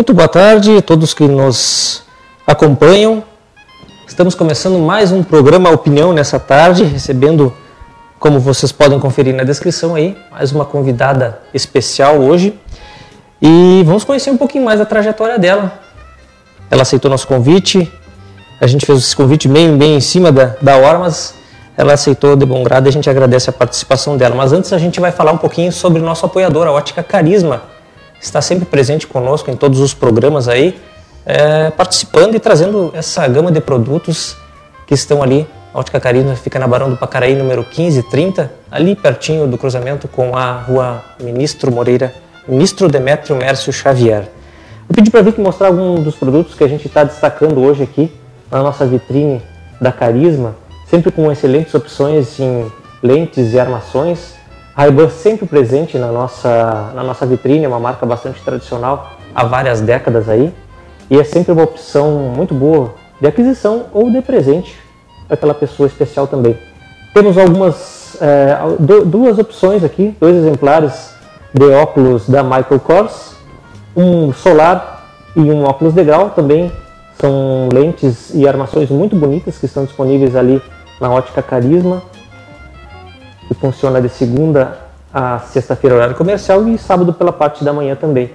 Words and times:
Muito 0.00 0.14
boa 0.14 0.28
tarde 0.28 0.78
a 0.78 0.80
todos 0.80 1.12
que 1.12 1.28
nos 1.28 2.02
acompanham. 2.46 3.22
Estamos 4.08 4.34
começando 4.34 4.78
mais 4.78 5.12
um 5.12 5.22
programa 5.22 5.68
Opinião 5.68 6.10
nessa 6.10 6.40
tarde, 6.40 6.84
recebendo, 6.84 7.54
como 8.18 8.40
vocês 8.40 8.72
podem 8.72 8.98
conferir 8.98 9.34
na 9.34 9.44
descrição 9.44 9.94
aí, 9.94 10.16
mais 10.30 10.52
uma 10.52 10.64
convidada 10.64 11.42
especial 11.52 12.18
hoje. 12.18 12.58
E 13.42 13.82
vamos 13.84 14.02
conhecer 14.02 14.30
um 14.30 14.38
pouquinho 14.38 14.64
mais 14.64 14.80
a 14.80 14.86
trajetória 14.86 15.38
dela. 15.38 15.70
Ela 16.70 16.80
aceitou 16.80 17.10
nosso 17.10 17.28
convite, 17.28 17.92
a 18.58 18.66
gente 18.66 18.86
fez 18.86 19.00
esse 19.00 19.14
convite 19.14 19.48
bem, 19.48 19.76
bem 19.76 19.96
em 19.96 20.00
cima 20.00 20.32
da, 20.32 20.56
da 20.62 20.78
hora, 20.78 20.98
mas 20.98 21.34
ela 21.76 21.92
aceitou 21.92 22.36
de 22.36 22.46
bom 22.46 22.62
grado 22.62 22.86
e 22.86 22.88
a 22.88 22.92
gente 22.92 23.10
agradece 23.10 23.50
a 23.50 23.52
participação 23.52 24.16
dela. 24.16 24.34
Mas 24.34 24.50
antes 24.50 24.72
a 24.72 24.78
gente 24.78 24.98
vai 24.98 25.12
falar 25.12 25.32
um 25.32 25.38
pouquinho 25.38 25.70
sobre 25.70 26.00
o 26.00 26.02
nosso 26.02 26.24
apoiador, 26.24 26.66
a 26.66 26.72
Ótica 26.72 27.02
Carisma. 27.02 27.69
Está 28.20 28.40
sempre 28.42 28.64
presente 28.64 29.06
conosco 29.06 29.50
em 29.50 29.56
todos 29.56 29.80
os 29.80 29.94
programas 29.94 30.48
aí, 30.48 30.78
é, 31.24 31.70
participando 31.70 32.34
e 32.34 32.40
trazendo 32.40 32.90
essa 32.94 33.26
gama 33.26 33.50
de 33.50 33.60
produtos 33.60 34.36
que 34.86 34.94
estão 34.94 35.22
ali. 35.22 35.46
A 35.72 35.78
Ótica 35.78 36.00
Carisma 36.00 36.34
fica 36.36 36.58
na 36.58 36.66
Barão 36.66 36.90
do 36.90 36.96
Pacaraí, 36.96 37.34
número 37.34 37.62
1530, 37.62 38.52
ali 38.70 38.96
pertinho 38.96 39.46
do 39.46 39.56
cruzamento 39.56 40.08
com 40.08 40.36
a 40.36 40.52
rua 40.52 41.02
Ministro 41.20 41.72
Moreira, 41.72 42.12
Ministro 42.46 42.88
Demétrio 42.88 43.36
Mércio 43.36 43.72
Xavier. 43.72 44.28
Eu 44.88 44.94
pedi 44.94 45.10
para 45.10 45.22
vir 45.22 45.38
mostrar 45.38 45.68
alguns 45.68 46.02
dos 46.02 46.16
produtos 46.16 46.54
que 46.54 46.64
a 46.64 46.68
gente 46.68 46.86
está 46.86 47.04
destacando 47.04 47.60
hoje 47.60 47.84
aqui 47.84 48.12
na 48.50 48.62
nossa 48.62 48.84
vitrine 48.84 49.40
da 49.80 49.92
Carisma 49.92 50.56
sempre 50.90 51.12
com 51.12 51.30
excelentes 51.30 51.72
opções 51.72 52.40
em 52.40 52.70
lentes 53.00 53.52
e 53.54 53.60
armações. 53.60 54.34
Ray-Ban 54.80 55.10
sempre 55.10 55.44
presente 55.44 55.98
na 55.98 56.10
nossa, 56.10 56.90
na 56.94 57.02
nossa 57.02 57.26
vitrine, 57.26 57.66
é 57.66 57.68
uma 57.68 57.78
marca 57.78 58.06
bastante 58.06 58.40
tradicional 58.42 59.10
há 59.34 59.44
várias 59.44 59.82
décadas 59.82 60.26
aí, 60.26 60.50
e 61.10 61.20
é 61.20 61.22
sempre 61.22 61.52
uma 61.52 61.64
opção 61.64 62.32
muito 62.34 62.54
boa 62.54 62.94
de 63.20 63.26
aquisição 63.26 63.88
ou 63.92 64.10
de 64.10 64.22
presente 64.22 64.74
para 65.26 65.34
aquela 65.34 65.52
pessoa 65.52 65.86
especial 65.86 66.26
também. 66.26 66.56
Temos 67.12 67.36
algumas 67.36 68.16
é, 68.22 68.56
duas 69.04 69.38
opções 69.38 69.84
aqui, 69.84 70.16
dois 70.18 70.34
exemplares 70.34 71.14
de 71.52 71.66
óculos 71.72 72.26
da 72.26 72.42
Michael 72.42 72.80
Kors, 72.82 73.36
um 73.94 74.32
solar 74.32 75.04
e 75.36 75.40
um 75.40 75.62
óculos 75.64 75.92
de 75.92 76.02
grau. 76.02 76.30
Também 76.30 76.72
são 77.20 77.68
lentes 77.70 78.34
e 78.34 78.48
armações 78.48 78.88
muito 78.88 79.14
bonitas 79.14 79.58
que 79.58 79.66
estão 79.66 79.84
disponíveis 79.84 80.34
ali 80.34 80.62
na 80.98 81.10
Ótica 81.10 81.42
Carisma, 81.42 82.02
que 83.50 83.54
funciona 83.54 84.00
de 84.00 84.08
segunda 84.08 84.78
a 85.12 85.40
sexta-feira 85.40 85.96
horário 85.96 86.14
comercial 86.14 86.68
e 86.68 86.78
sábado 86.78 87.12
pela 87.12 87.32
parte 87.32 87.64
da 87.64 87.72
manhã 87.72 87.96
também. 87.96 88.30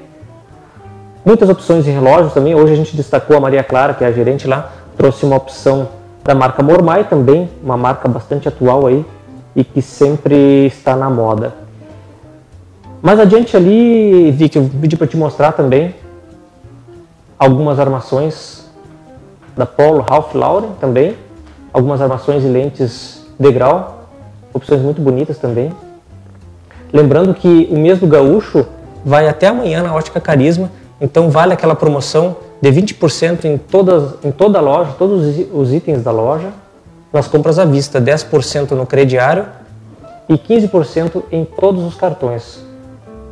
Muitas 1.24 1.48
opções 1.48 1.86
de 1.86 1.90
relógios 1.90 2.34
também. 2.34 2.54
Hoje 2.54 2.74
a 2.74 2.76
gente 2.76 2.98
destacou 2.98 3.38
a 3.38 3.40
Maria 3.40 3.64
Clara, 3.64 3.94
que 3.94 4.04
é 4.04 4.08
a 4.08 4.12
gerente 4.12 4.46
lá, 4.46 4.74
trouxe 4.98 5.26
uma 5.26 5.38
opção 5.38 5.88
da 6.22 6.36
marca 6.36 6.62
Mormai 6.62 7.06
também, 7.06 7.50
uma 7.64 7.78
marca 7.78 8.10
bastante 8.10 8.50
atual 8.50 8.88
aí 8.88 9.06
e 9.56 9.64
que 9.64 9.82
sempre 9.82 10.66
está 10.66 10.98
na 10.98 11.10
moda. 11.10 11.54
Mais 13.02 13.18
adiante 13.18 13.56
ali, 13.56 14.32
Vicky, 14.32 14.58
eu 14.58 14.70
pedi 14.82 14.98
para 14.98 15.08
te 15.08 15.16
mostrar 15.16 15.54
também 15.54 15.96
algumas 17.40 17.80
armações 17.80 18.70
da 19.56 19.66
Polo 19.66 20.02
Ralph 20.02 20.36
Lauren 20.36 20.72
também, 20.82 21.16
algumas 21.72 22.02
armações 22.02 22.44
e 22.44 22.48
lentes 22.48 23.26
de 23.40 23.52
grau, 23.54 23.95
opções 24.56 24.82
muito 24.82 25.02
bonitas 25.02 25.38
também. 25.38 25.74
Lembrando 26.94 27.34
que 27.34 27.68
o 27.70 27.78
mês 27.78 28.00
do 28.00 28.08
gaúcho 28.08 28.66
vai 29.04 29.28
até 29.28 29.48
amanhã 29.48 29.84
na 29.84 29.94
Ótica 29.94 30.22
Carisma, 30.22 30.72
então 31.00 31.30
vale 31.30 31.52
aquela 31.52 31.76
promoção 31.76 32.38
de 32.62 32.72
20% 32.72 33.44
em, 33.44 33.58
todas, 33.58 34.14
em 34.24 34.32
toda 34.32 34.58
a 34.58 34.62
loja, 34.62 34.94
todos 34.98 35.38
os 35.52 35.74
itens 35.74 36.02
da 36.02 36.12
loja, 36.12 36.54
nas 37.12 37.28
compras 37.28 37.60
à 37.60 37.66
vista, 37.66 38.02
10% 38.02 38.72
no 38.72 38.86
crediário 38.86 39.46
e 40.30 40.38
15% 40.38 41.24
em 41.32 41.44
todos 41.44 41.84
os 41.84 41.96
cartões. 41.96 42.64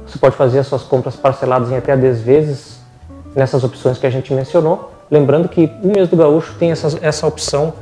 Você 0.06 0.20
pode 0.20 0.36
fazer 0.36 0.60
as 0.60 0.68
suas 0.68 0.84
compras 0.84 1.16
parceladas 1.16 1.72
em 1.72 1.78
até 1.78 1.96
10 1.96 2.22
vezes 2.22 2.80
nessas 3.34 3.64
opções 3.64 3.98
que 3.98 4.06
a 4.06 4.10
gente 4.10 4.34
mencionou. 4.34 4.92
Lembrando 5.10 5.48
que 5.48 5.72
o 5.82 5.88
mês 5.88 6.10
do 6.10 6.18
gaúcho 6.18 6.54
tem 6.60 6.72
essa, 6.72 7.00
essa 7.02 7.26
opção 7.26 7.74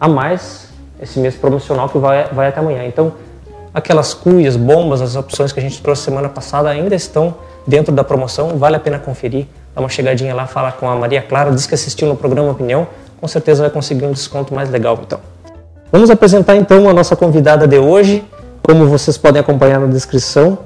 a 0.00 0.08
mais 0.08 0.68
esse 1.04 1.18
mês 1.18 1.34
promocional 1.36 1.88
que 1.88 1.98
vai, 1.98 2.24
vai 2.32 2.48
até 2.48 2.60
amanhã. 2.60 2.84
Então, 2.84 3.12
aquelas 3.72 4.14
cuias, 4.14 4.56
bombas, 4.56 5.00
as 5.00 5.14
opções 5.14 5.52
que 5.52 5.60
a 5.60 5.62
gente 5.62 5.80
trouxe 5.80 6.02
semana 6.02 6.28
passada 6.28 6.68
ainda 6.70 6.94
estão 6.94 7.34
dentro 7.66 7.92
da 7.92 8.02
promoção, 8.02 8.56
vale 8.56 8.76
a 8.76 8.80
pena 8.80 8.98
conferir. 8.98 9.46
Dá 9.74 9.80
uma 9.80 9.88
chegadinha 9.88 10.34
lá, 10.34 10.46
fala 10.46 10.72
com 10.72 10.88
a 10.88 10.96
Maria 10.96 11.22
Clara, 11.22 11.50
diz 11.50 11.66
que 11.66 11.74
assistiu 11.74 12.08
no 12.08 12.16
programa 12.16 12.50
Opinião, 12.50 12.86
com 13.20 13.28
certeza 13.28 13.62
vai 13.62 13.70
conseguir 13.70 14.04
um 14.06 14.12
desconto 14.12 14.54
mais 14.54 14.70
legal 14.70 14.98
então. 15.02 15.20
Vamos 15.92 16.10
apresentar 16.10 16.56
então 16.56 16.88
a 16.88 16.92
nossa 16.92 17.14
convidada 17.14 17.66
de 17.66 17.78
hoje, 17.78 18.24
como 18.62 18.86
vocês 18.86 19.18
podem 19.18 19.40
acompanhar 19.40 19.78
na 19.78 19.86
descrição. 19.86 20.58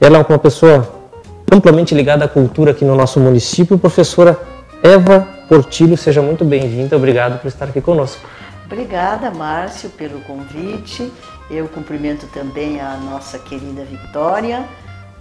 Ela 0.00 0.18
é 0.18 0.24
uma 0.28 0.38
pessoa 0.38 0.88
amplamente 1.52 1.94
ligada 1.94 2.24
à 2.24 2.28
cultura 2.28 2.72
aqui 2.72 2.84
no 2.84 2.94
nosso 2.94 3.20
município, 3.20 3.78
professora 3.78 4.38
Eva 4.82 5.26
Portilho, 5.48 5.96
seja 5.96 6.20
muito 6.20 6.44
bem-vinda, 6.44 6.96
obrigado 6.96 7.40
por 7.40 7.48
estar 7.48 7.66
aqui 7.66 7.80
conosco. 7.80 8.20
Obrigada, 8.70 9.30
Márcio, 9.30 9.88
pelo 9.88 10.20
convite. 10.20 11.10
Eu 11.50 11.66
cumprimento 11.68 12.26
também 12.26 12.78
a 12.78 12.98
nossa 12.98 13.38
querida 13.38 13.82
Vitória, 13.82 14.68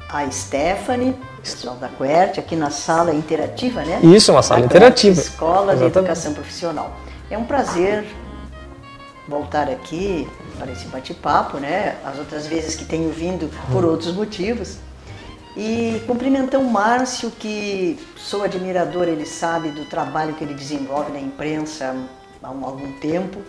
a 0.10 0.30
Stephanie, 0.30 1.16
pessoal 1.42 1.78
da 1.78 1.88
QWERT, 1.88 2.40
aqui 2.40 2.58
na 2.58 2.70
sala 2.70 3.14
interativa, 3.14 3.84
né? 3.86 4.02
Isso, 4.04 4.34
uma 4.34 4.42
sala 4.42 4.66
interativa. 4.66 5.18
Escola 5.18 5.72
Exatamente. 5.72 5.94
de 5.94 6.00
Educação 6.00 6.34
Profissional. 6.34 6.92
É 7.32 7.38
um 7.38 7.46
prazer 7.46 8.06
voltar 9.30 9.70
aqui 9.70 10.28
para 10.58 10.70
esse 10.70 10.86
bate-papo, 10.88 11.58
né? 11.58 11.96
As 12.04 12.20
outras 12.20 12.48
vezes 12.48 12.76
que 12.76 12.84
tenho 12.84 13.10
vindo 13.14 13.50
por 13.72 13.86
hum. 13.86 13.92
outros 13.92 14.14
motivos. 14.14 14.78
E 15.56 16.04
cumprimentar 16.06 16.60
o 16.60 16.70
Márcio, 16.70 17.32
que 17.32 17.98
sou 18.18 18.44
admirador, 18.44 19.08
ele 19.08 19.26
sabe 19.26 19.70
do 19.70 19.86
trabalho 19.86 20.34
que 20.34 20.44
ele 20.44 20.54
desenvolve 20.54 21.14
na 21.14 21.20
imprensa, 21.20 21.96
há 22.48 22.68
algum 22.68 22.92
tempo. 22.94 23.40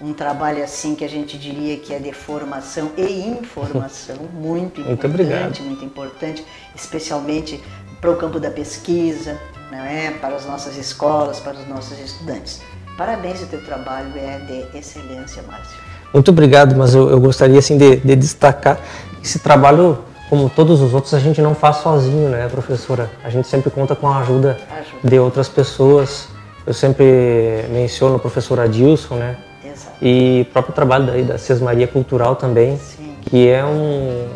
Um 0.00 0.14
trabalho 0.14 0.64
assim 0.64 0.94
que 0.94 1.04
a 1.04 1.08
gente 1.08 1.36
diria 1.36 1.76
que 1.76 1.92
é 1.92 1.98
de 1.98 2.12
formação 2.12 2.92
e 2.96 3.28
informação, 3.28 4.16
muito 4.32 4.80
importante, 4.80 4.88
muito, 4.88 5.06
obrigado. 5.06 5.60
muito 5.60 5.84
importante, 5.84 6.46
especialmente 6.74 7.62
para 8.00 8.10
o 8.10 8.16
campo 8.16 8.40
da 8.40 8.50
pesquisa, 8.50 9.38
não 9.70 9.80
é? 9.80 10.10
para 10.12 10.34
as 10.34 10.46
nossas 10.46 10.78
escolas, 10.78 11.38
para 11.38 11.52
os 11.52 11.68
nossos 11.68 11.98
estudantes. 11.98 12.62
Parabéns, 12.96 13.42
o 13.42 13.46
teu 13.46 13.62
trabalho 13.62 14.12
é 14.16 14.38
de 14.38 14.78
excelência, 14.78 15.42
Márcio. 15.42 15.76
Muito 16.14 16.30
obrigado, 16.30 16.74
mas 16.74 16.94
eu, 16.94 17.10
eu 17.10 17.20
gostaria 17.20 17.58
assim 17.58 17.76
de, 17.76 17.96
de 17.96 18.16
destacar 18.16 18.80
esse 19.22 19.38
trabalho 19.38 19.98
como 20.30 20.48
todos 20.48 20.80
os 20.80 20.94
outros, 20.94 21.12
a 21.12 21.18
gente 21.18 21.42
não 21.42 21.56
faz 21.56 21.78
sozinho, 21.78 22.28
né, 22.28 22.48
professora? 22.48 23.10
A 23.24 23.28
gente 23.28 23.48
sempre 23.48 23.68
conta 23.68 23.96
com 23.96 24.06
a 24.08 24.18
ajuda, 24.18 24.56
ajuda. 24.70 25.08
de 25.08 25.18
outras 25.18 25.48
pessoas. 25.48 26.28
Eu 26.66 26.74
sempre 26.74 27.64
menciono 27.70 28.16
o 28.16 28.18
professor 28.18 28.60
Adilson, 28.60 29.16
né? 29.16 29.36
Exato. 29.64 29.96
E 30.02 30.46
o 30.48 30.52
próprio 30.52 30.74
trabalho 30.74 31.06
daí 31.06 31.22
da 31.22 31.38
Sesmaria 31.38 31.86
Cultural 31.86 32.36
também, 32.36 32.76
Sim. 32.78 33.14
que 33.22 33.48
é 33.48 33.64
um, 33.64 34.28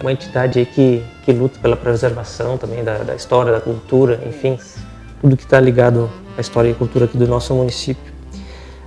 uma 0.00 0.12
entidade 0.12 0.64
que, 0.66 1.02
que 1.24 1.32
luta 1.32 1.58
pela 1.60 1.76
preservação 1.76 2.58
também 2.58 2.84
da, 2.84 2.98
da 2.98 3.14
história, 3.14 3.52
da 3.52 3.60
cultura, 3.60 4.20
enfim, 4.26 4.54
Isso. 4.54 4.78
tudo 5.20 5.36
que 5.36 5.44
está 5.44 5.58
ligado 5.58 6.10
à 6.36 6.40
história 6.40 6.68
e 6.70 6.74
cultura 6.74 7.06
aqui 7.06 7.16
do 7.16 7.26
nosso 7.26 7.54
município. 7.54 8.12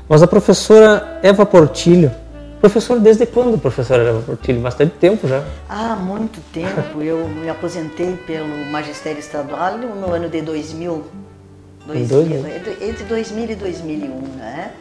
Mas 0.07 0.21
a 0.21 0.27
professora 0.27 1.19
Eva 1.23 1.45
Portilho, 1.45 2.11
professora 2.61 2.99
desde 2.99 3.25
quando, 3.25 3.57
professora 3.57 4.03
Eva 4.03 4.21
Portilho? 4.21 4.59
Bastante 4.59 4.93
tempo 4.99 5.27
já. 5.27 5.43
Ah, 5.67 5.95
muito 5.95 6.39
tempo. 6.51 7.01
Eu 7.01 7.27
me 7.27 7.49
aposentei 7.49 8.15
pelo 8.27 8.71
magistério 8.71 9.19
estadual 9.19 9.77
no 9.77 10.11
ano 10.13 10.29
de 10.29 10.41
2000 10.41 11.03
2000, 11.85 12.45
entre 12.81 13.03
2000 13.03 13.49
e 13.49 13.55
2001, 13.55 14.07
né? 14.37 14.71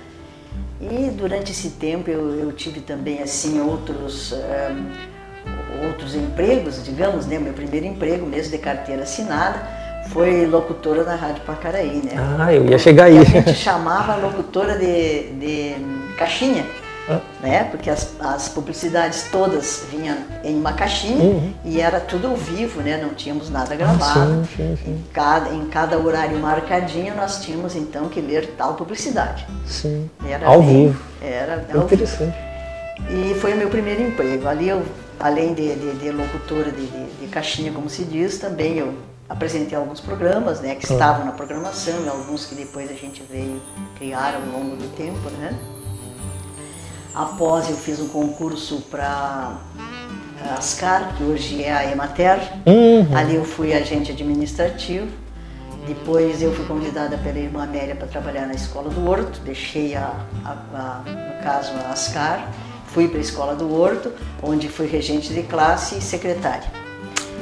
E 0.81 1.10
durante 1.10 1.52
esse 1.52 1.70
tempo 1.70 2.10
eu, 2.10 2.38
eu 2.38 2.52
tive 2.52 2.81
também 2.81 3.22
assim 3.22 3.60
outros 3.60 4.32
um, 4.32 5.87
outros 5.88 6.14
empregos, 6.14 6.84
digamos, 6.84 7.26
né? 7.26 7.38
Meu 7.38 7.52
primeiro 7.52 7.87
emprego, 7.87 8.26
mesmo 8.26 8.52
de 8.52 8.58
carteira 8.58 9.02
assinada, 9.02 9.60
foi 10.08 10.46
locutora 10.46 11.04
da 11.04 11.14
Rádio 11.14 11.43
Pacaraí, 11.44 12.02
né? 12.04 12.12
Ah, 12.38 12.52
eu 12.52 12.64
ia 12.64 12.78
chegar 12.78 13.05
aí. 13.05 13.19
a 13.19 13.25
gente 13.25 13.55
chamava 13.55 14.16
locutora 14.16 14.78
de, 14.78 15.32
de 15.32 15.76
caixinha 16.16 16.64
né? 17.40 17.64
Porque 17.64 17.90
as, 17.90 18.14
as 18.20 18.49
publicidades 18.49 19.28
todas 19.31 19.84
vinham 19.90 20.16
em 20.44 20.56
uma 20.56 20.72
caixinha 20.72 21.25
uhum. 21.25 21.52
e 21.64 21.81
era 21.81 22.00
tudo 22.00 22.28
ao 22.28 22.37
vivo, 22.37 22.81
né? 22.81 22.96
Não 22.96 23.10
tínhamos 23.14 23.50
nada 23.50 23.75
gravado. 23.75 24.20
Ah, 24.20 24.44
sim, 24.44 24.56
sim, 24.56 24.78
sim. 24.84 24.90
Em, 24.93 25.04
cada, 25.12 25.50
em 25.50 25.66
cada 25.66 25.99
horário 25.99 26.38
marcadinho 26.38 27.14
nós 27.16 27.43
tínhamos 27.43 27.75
então 27.75 28.08
que 28.08 28.20
ler 28.20 28.54
tal 28.56 28.75
publicidade. 28.75 29.46
Sim. 29.66 30.08
Era 30.26 30.46
ao 30.46 30.62
bem, 30.62 30.88
vivo. 30.88 31.02
Era 31.20 31.66
ao 31.75 31.84
interessante. 31.84 32.37
Vivo. 32.37 32.52
E 33.10 33.34
foi 33.34 33.55
o 33.55 33.56
meu 33.56 33.69
primeiro 33.69 34.02
emprego. 34.02 34.46
Ali 34.46 34.69
eu, 34.69 34.82
além 35.19 35.55
de, 35.55 35.75
de, 35.75 35.94
de 35.94 36.10
locutora 36.10 36.70
de, 36.70 36.87
de, 36.87 37.26
caixinha, 37.26 37.72
como 37.72 37.90
se 37.90 38.05
diz, 38.05 38.38
também 38.38 38.78
eu 38.78 38.94
apresentei 39.28 39.76
alguns 39.76 39.98
programas, 39.98 40.60
né, 40.60 40.75
que 40.75 40.84
estavam 40.84 41.25
na 41.25 41.32
programação 41.32 42.05
e 42.05 42.08
alguns 42.08 42.44
que 42.44 42.55
depois 42.55 42.90
a 42.90 42.94
gente 42.94 43.22
veio 43.31 43.60
criar 43.96 44.34
ao 44.34 44.43
longo 44.43 44.76
do 44.76 44.94
tempo, 44.94 45.31
né. 45.38 45.58
Após 47.14 47.68
eu 47.68 47.76
fiz 47.76 48.00
um 48.00 48.08
concurso 48.08 48.82
para 48.90 49.58
Ascar, 50.56 51.14
que 51.16 51.22
hoje 51.22 51.62
é 51.62 51.72
a 51.72 51.90
Emater. 51.90 52.38
Uhum. 52.66 53.16
Ali 53.16 53.36
eu 53.36 53.44
fui 53.44 53.74
agente 53.74 54.12
administrativo. 54.12 55.08
Depois 55.86 56.40
eu 56.40 56.52
fui 56.52 56.64
convidada 56.64 57.18
pela 57.18 57.38
irmã 57.38 57.64
Amélia 57.64 57.94
para 57.94 58.06
trabalhar 58.06 58.46
na 58.46 58.54
escola 58.54 58.88
do 58.88 59.08
Horto. 59.08 59.40
Deixei 59.40 59.94
a, 59.94 60.14
a, 60.44 60.52
a 60.74 61.02
no 61.10 61.42
caso 61.42 61.72
a 61.84 61.92
Ascar, 61.92 62.50
fui 62.86 63.08
para 63.08 63.18
a 63.18 63.20
escola 63.20 63.54
do 63.54 63.74
Horto, 63.74 64.12
onde 64.42 64.68
fui 64.68 64.86
regente 64.86 65.34
de 65.34 65.42
classe 65.42 65.98
e 65.98 66.00
secretária. 66.00 66.82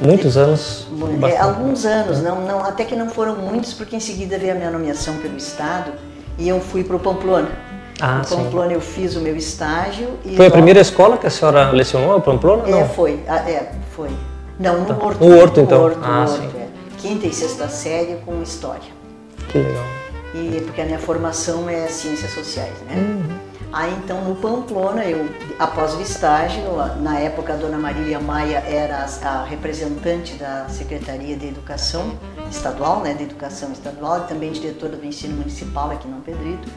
Muitos 0.01 0.37
anos? 0.37 0.87
É, 1.31 1.37
alguns 1.37 1.85
anos, 1.85 2.23
não, 2.23 2.41
não, 2.41 2.65
até 2.65 2.85
que 2.85 2.97
não 2.97 3.11
foram 3.11 3.37
muitos, 3.37 3.75
porque 3.75 3.95
em 3.95 4.01
seguida 4.01 4.39
veio 4.39 4.53
a 4.53 4.55
minha 4.55 4.71
nomeação 4.71 5.19
pelo 5.19 5.37
Estado 5.37 5.93
e 6.39 6.49
eu 6.49 6.59
fui 6.61 6.83
para 6.83 6.97
o 6.97 6.99
Pamplona. 6.99 7.51
Ah, 8.01 8.23
em 8.25 8.29
Pamplona 8.29 8.69
sim. 8.69 8.75
eu 8.75 8.81
fiz 8.81 9.17
o 9.17 9.21
meu 9.21 9.37
estágio. 9.37 10.09
foi 10.23 10.33
logo... 10.33 10.47
a 10.47 10.51
primeira 10.51 10.81
escola 10.81 11.19
que 11.19 11.27
a 11.27 11.31
senhora 11.31 11.71
lecionou, 11.71 12.17
a 12.17 12.21
Pamplona? 12.21 12.69
É, 12.69 12.85
foi. 12.85 13.21
É, 13.27 13.73
foi. 13.95 14.11
Não, 14.59 14.81
no 14.81 14.87
tá. 14.87 14.95
Horto. 14.95 15.25
No 15.25 15.39
Horto, 15.39 15.61
então. 15.61 15.83
Horto, 15.83 16.01
ah, 16.03 16.27
Horto, 16.29 16.57
é. 16.57 16.67
Quinta 16.99 17.27
e 17.27 17.33
sexta 17.33 17.69
série 17.69 18.17
com 18.25 18.43
História. 18.43 18.91
Que 19.49 19.59
legal. 19.59 19.85
E, 20.35 20.63
porque 20.65 20.81
a 20.81 20.85
minha 20.85 20.99
formação 20.99 21.69
é 21.69 21.87
Ciências 21.89 22.33
Sociais, 22.33 22.75
né? 22.89 22.95
Uhum. 22.97 23.51
Aí 23.73 23.95
então 24.03 24.25
no 24.25 24.35
Pamplona, 24.35 25.05
eu 25.05 25.29
após 25.59 25.95
o 25.95 26.01
estágio, 26.01 26.63
na 27.01 27.21
época 27.21 27.53
a 27.53 27.57
dona 27.57 27.79
Marília 27.79 28.19
Maia 28.19 28.59
era 28.59 29.07
a 29.23 29.45
representante 29.45 30.35
da 30.35 30.69
Secretaria 30.69 31.37
de 31.37 31.47
Educação 31.47 32.19
Estadual, 32.51 33.01
né, 33.01 33.15
de 33.15 33.23
Educação 33.23 33.71
Estadual 33.71 34.25
e 34.25 34.29
também 34.29 34.51
diretora 34.51 34.97
do 34.97 35.07
ensino 35.07 35.37
municipal 35.37 35.91
aqui 35.93 36.09
no 36.09 36.21
Pedrito 36.21 36.69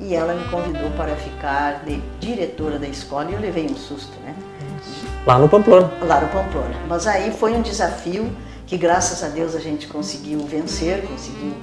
e 0.00 0.14
ela 0.14 0.34
me 0.34 0.44
convidou 0.48 0.90
para 0.90 1.16
ficar 1.16 1.84
de 1.84 2.00
diretora 2.20 2.78
da 2.78 2.86
escola 2.86 3.30
e 3.30 3.34
eu 3.34 3.40
levei 3.40 3.66
um 3.66 3.76
susto, 3.76 4.12
né? 4.24 4.34
Lá 5.26 5.38
no 5.38 5.48
Pamplona. 5.48 5.90
Lá 6.02 6.20
no 6.20 6.28
Pamplona. 6.28 6.76
Mas 6.88 7.06
aí 7.06 7.32
foi 7.32 7.52
um 7.52 7.62
desafio 7.62 8.30
que 8.66 8.76
graças 8.76 9.24
a 9.24 9.28
Deus 9.28 9.54
a 9.54 9.60
gente 9.60 9.86
conseguiu 9.86 10.40
vencer, 10.40 11.02
conseguiu. 11.06 11.54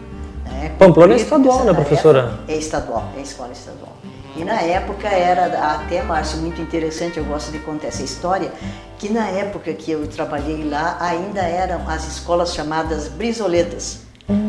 Né, 0.46 0.74
Pamplona 0.78 1.14
é 1.14 1.18
estadual, 1.18 1.64
né, 1.64 1.74
professora? 1.74 2.40
É 2.48 2.56
estadual, 2.56 3.10
é 3.18 3.22
escola 3.22 3.52
estadual. 3.52 3.94
E 4.36 4.44
na 4.44 4.60
época 4.62 5.08
era 5.08 5.46
até, 5.76 6.02
Márcio, 6.02 6.40
muito 6.40 6.60
interessante, 6.60 7.18
eu 7.18 7.24
gosto 7.24 7.52
de 7.52 7.60
contar 7.60 7.88
essa 7.88 8.02
história, 8.02 8.52
que 8.98 9.08
na 9.08 9.28
época 9.28 9.72
que 9.74 9.92
eu 9.92 10.08
trabalhei 10.08 10.68
lá 10.68 10.98
ainda 11.00 11.42
eram 11.42 11.88
as 11.88 12.08
escolas 12.08 12.54
chamadas 12.56 13.08
brisoletas, 13.08 14.00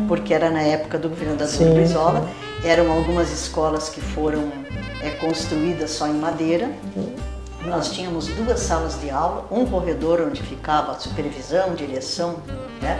porque 0.07 0.33
era 0.33 0.49
na 0.49 0.61
época 0.61 0.97
do 0.97 1.07
governador 1.09 1.47
sim, 1.47 1.71
Brizola. 1.73 2.27
Eram 2.63 2.91
algumas 2.91 3.31
escolas 3.31 3.89
que 3.89 4.01
foram 4.01 4.51
é, 5.01 5.11
construídas 5.11 5.91
só 5.91 6.07
em 6.07 6.13
madeira. 6.13 6.71
Nós 7.65 7.91
tínhamos 7.91 8.27
duas 8.27 8.59
salas 8.59 8.99
de 9.01 9.09
aula, 9.09 9.45
um 9.51 9.65
corredor 9.65 10.21
onde 10.21 10.41
ficava 10.41 10.91
a 10.91 10.99
supervisão, 10.99 11.73
direção, 11.73 12.37
né? 12.81 12.99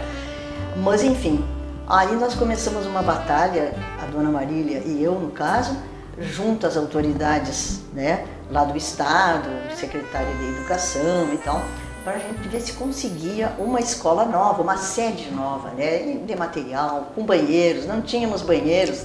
Mas 0.76 1.02
enfim, 1.02 1.44
aí 1.86 2.14
nós 2.16 2.34
começamos 2.34 2.86
uma 2.86 3.02
batalha, 3.02 3.72
a 4.02 4.06
dona 4.06 4.30
Marília 4.30 4.82
e 4.84 5.02
eu, 5.02 5.14
no 5.14 5.30
caso, 5.30 5.76
junto 6.18 6.66
às 6.66 6.76
autoridades, 6.76 7.80
né, 7.92 8.26
lá 8.50 8.64
do 8.64 8.76
estado, 8.76 9.48
secretária 9.74 10.32
de 10.34 10.44
educação 10.56 11.32
e 11.32 11.38
tal, 11.38 11.62
para 12.04 12.14
a 12.14 12.18
gente 12.18 12.48
ver 12.48 12.60
se 12.60 12.72
conseguia 12.74 13.52
uma 13.58 13.80
escola 13.80 14.24
nova, 14.24 14.62
uma 14.62 14.76
sede 14.76 15.30
nova, 15.30 15.70
né, 15.70 16.18
de 16.24 16.36
material, 16.36 17.12
com 17.14 17.24
banheiros. 17.24 17.86
Não 17.86 18.00
tínhamos 18.00 18.42
banheiros, 18.42 19.04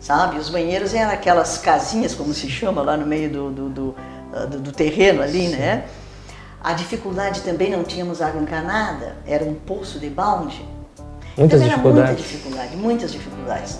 sabe? 0.00 0.38
Os 0.38 0.48
banheiros 0.48 0.94
eram 0.94 1.12
aquelas 1.12 1.58
casinhas, 1.58 2.14
como 2.14 2.32
se 2.32 2.48
chama, 2.48 2.82
lá 2.82 2.96
no 2.96 3.06
meio 3.06 3.30
do, 3.30 3.50
do, 3.50 3.68
do, 3.68 3.94
ah, 4.32 4.46
do, 4.46 4.60
do 4.60 4.72
terreno 4.72 5.22
ali, 5.22 5.48
né? 5.48 5.84
A 6.62 6.72
dificuldade 6.72 7.42
também 7.42 7.70
não 7.70 7.84
tínhamos 7.84 8.20
água 8.20 8.40
encanada, 8.40 9.16
era 9.26 9.44
um 9.44 9.54
poço 9.54 9.98
de 9.98 10.10
balde. 10.10 10.66
Muitas 11.36 11.60
então, 11.60 11.68
dificuldades. 11.68 12.10
Muita 12.10 12.22
dificuldade, 12.22 12.76
muitas 12.76 13.12
dificuldades. 13.12 13.78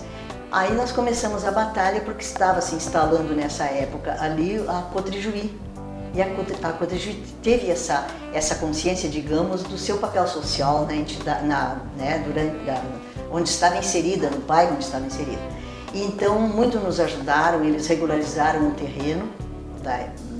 Aí 0.51 0.73
nós 0.73 0.91
começamos 0.91 1.45
a 1.45 1.51
batalha 1.51 2.01
porque 2.01 2.23
estava 2.23 2.61
se 2.61 2.73
instalando 2.73 3.35
nessa 3.35 3.65
época 3.65 4.17
ali 4.19 4.63
a 4.67 4.81
Cotrijuí. 4.93 5.59
E 6.15 6.21
a, 6.21 6.25
a 6.25 6.73
Cotrijuí 6.73 7.23
teve 7.43 7.69
essa, 7.69 8.07
essa 8.33 8.55
consciência, 8.55 9.07
digamos, 9.09 9.61
do 9.61 9.77
seu 9.77 9.97
papel 9.97 10.27
social 10.27 10.85
na 10.85 10.95
entidade, 10.95 11.45
na, 11.45 11.77
né, 11.95 12.23
durante, 12.25 12.57
da, 12.65 12.81
onde 13.31 13.49
estava 13.49 13.77
inserida, 13.77 14.29
no 14.29 14.39
bairro 14.39 14.73
onde 14.73 14.85
estava 14.85 15.05
inserida. 15.05 15.41
Então, 15.93 16.39
muito 16.39 16.77
nos 16.79 16.99
ajudaram, 16.99 17.63
eles 17.63 17.87
regularizaram 17.87 18.69
o 18.69 18.71
terreno, 18.71 19.27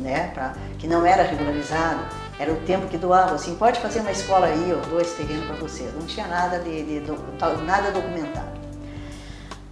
né, 0.01 0.31
pra, 0.33 0.53
que 0.77 0.87
não 0.87 1.05
era 1.05 1.23
regularizado, 1.23 2.01
era 2.39 2.53
o 2.53 2.55
tempo 2.57 2.87
que 2.87 2.97
doava, 2.97 3.35
assim, 3.35 3.55
pode 3.55 3.79
fazer 3.79 3.99
uma 3.99 4.11
escola 4.11 4.45
aí, 4.45 4.71
ou 4.71 4.79
dois 4.89 5.11
terrenos 5.13 5.45
para 5.45 5.55
vocês. 5.55 5.93
Não 5.93 6.05
tinha 6.05 6.27
nada 6.27 6.59
de, 6.59 6.83
de, 6.83 6.99
de, 7.01 7.63
nada 7.65 7.91
documentado. 7.91 8.59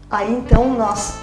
Aí 0.09 0.33
então 0.33 0.73
nós, 0.73 1.15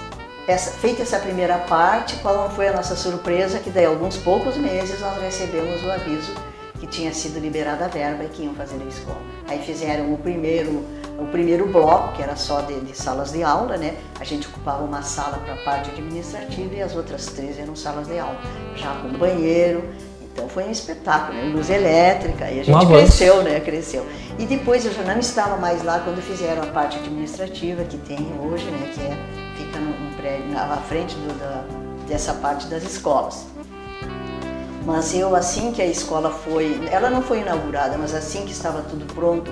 essa, 0.47 0.71
feita 0.71 1.01
essa 1.01 1.19
primeira 1.19 1.57
parte, 1.59 2.15
qual 2.17 2.49
foi 2.49 2.67
a 2.67 2.73
nossa 2.73 2.95
surpresa? 2.95 3.59
Que 3.59 3.69
daí 3.69 3.85
alguns 3.85 4.17
poucos 4.17 4.57
meses 4.57 4.99
nós 5.01 5.21
recebemos 5.21 5.83
o 5.83 5.91
aviso 5.91 6.33
que 6.79 6.87
tinha 6.87 7.13
sido 7.13 7.39
liberada 7.39 7.85
a 7.85 7.87
verba 7.87 8.23
e 8.23 8.27
que 8.27 8.43
iam 8.43 8.53
fazer 8.53 8.81
a 8.81 8.85
escola. 8.85 9.21
Aí 9.47 9.59
fizeram 9.63 10.13
o 10.13 10.17
primeiro 10.17 10.83
o 11.17 11.25
primeiro 11.27 11.67
bloco, 11.67 12.13
que 12.13 12.21
era 12.21 12.35
só 12.35 12.61
de, 12.61 12.79
de 12.81 12.95
salas 12.95 13.31
de 13.31 13.43
aula, 13.43 13.77
né? 13.77 13.95
A 14.19 14.23
gente 14.23 14.47
ocupava 14.47 14.83
uma 14.83 15.01
sala 15.01 15.37
para 15.37 15.53
a 15.53 15.57
parte 15.57 15.89
administrativa 15.89 16.75
e 16.75 16.81
as 16.81 16.95
outras 16.95 17.27
três 17.27 17.57
eram 17.57 17.75
salas 17.75 18.07
de 18.07 18.19
aula, 18.19 18.37
já 18.75 18.93
com 18.95 19.09
banheiro. 19.17 19.83
Então 20.21 20.49
foi 20.49 20.65
um 20.65 20.71
espetáculo, 20.71 21.37
né? 21.37 21.45
luz 21.45 21.69
elétrica, 21.69 22.51
e 22.51 22.59
a 22.59 22.63
gente 22.63 22.87
cresceu, 22.87 23.41
né? 23.41 23.59
Cresceu. 23.61 24.05
E 24.37 24.45
depois 24.45 24.85
eu 24.85 24.91
já 24.91 25.03
não 25.03 25.19
estava 25.19 25.55
mais 25.55 25.81
lá 25.81 26.01
quando 26.01 26.21
fizeram 26.21 26.63
a 26.63 26.67
parte 26.67 26.97
administrativa 26.97 27.83
que 27.85 27.97
tem 27.99 28.19
hoje, 28.41 28.65
né? 28.65 28.91
Que 28.93 29.01
é, 29.01 29.17
fica 29.55 29.79
num 29.79 30.13
prédio, 30.17 30.49
na 30.49 30.77
frente 30.77 31.15
do, 31.15 31.39
da, 31.39 31.63
dessa 32.05 32.33
parte 32.33 32.67
das 32.67 32.83
escolas. 32.83 33.45
Mas 34.85 35.15
eu, 35.15 35.35
assim 35.35 35.71
que 35.71 35.81
a 35.81 35.85
escola 35.85 36.29
foi, 36.29 36.79
ela 36.91 37.09
não 37.09 37.21
foi 37.21 37.39
inaugurada, 37.39 37.97
mas 37.97 38.13
assim 38.13 38.45
que 38.45 38.51
estava 38.51 38.83
tudo 38.83 39.05
pronto, 39.13 39.51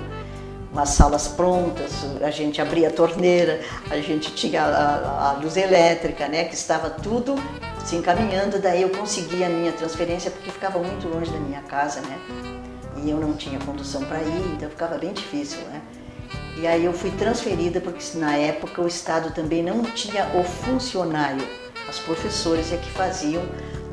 as 0.76 0.90
salas 0.90 1.28
prontas, 1.28 1.92
a 2.20 2.30
gente 2.30 2.60
abria 2.60 2.88
a 2.88 2.90
torneira, 2.90 3.60
a 3.90 3.96
gente 3.98 4.34
tinha 4.34 4.62
a, 4.62 5.30
a, 5.30 5.32
luz 5.34 5.56
elétrica, 5.56 6.26
né, 6.26 6.44
que 6.44 6.54
estava 6.54 6.90
tudo 6.90 7.36
se 7.84 7.96
encaminhando, 7.96 8.58
daí 8.58 8.82
eu 8.82 8.88
consegui 8.90 9.44
a 9.44 9.48
minha 9.48 9.72
transferência 9.72 10.30
porque 10.30 10.50
ficava 10.50 10.78
muito 10.78 11.06
longe 11.06 11.30
da 11.30 11.38
minha 11.38 11.60
casa, 11.62 12.00
né? 12.00 12.18
E 13.02 13.10
eu 13.10 13.18
não 13.18 13.34
tinha 13.34 13.58
condução 13.60 14.02
para 14.04 14.22
ir, 14.22 14.54
então 14.54 14.70
ficava 14.70 14.96
bem 14.96 15.12
difícil, 15.12 15.60
né? 15.66 15.82
E 16.56 16.66
aí 16.66 16.84
eu 16.84 16.92
fui 16.92 17.10
transferida 17.10 17.80
porque 17.80 18.16
na 18.16 18.36
época 18.36 18.80
o 18.80 18.86
Estado 18.86 19.32
também 19.34 19.62
não 19.62 19.82
tinha 19.82 20.26
o 20.34 20.42
funcionário, 20.42 21.46
os 21.88 21.98
professores 21.98 22.72
é 22.72 22.76
que 22.76 22.90
faziam 22.90 23.42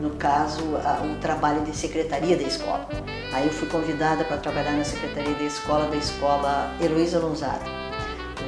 no 0.01 0.09
caso, 0.11 0.63
o 0.63 1.19
trabalho 1.21 1.61
de 1.61 1.75
secretaria 1.75 2.35
da 2.35 2.43
escola. 2.43 2.89
Aí 3.31 3.45
eu 3.45 3.53
fui 3.53 3.67
convidada 3.67 4.25
para 4.25 4.37
trabalhar 4.37 4.71
na 4.71 4.83
secretaria 4.83 5.35
da 5.35 5.43
escola 5.43 5.87
da 5.87 5.95
escola 5.95 6.73
Heloísa 6.81 7.19
Lonzada. 7.19 7.61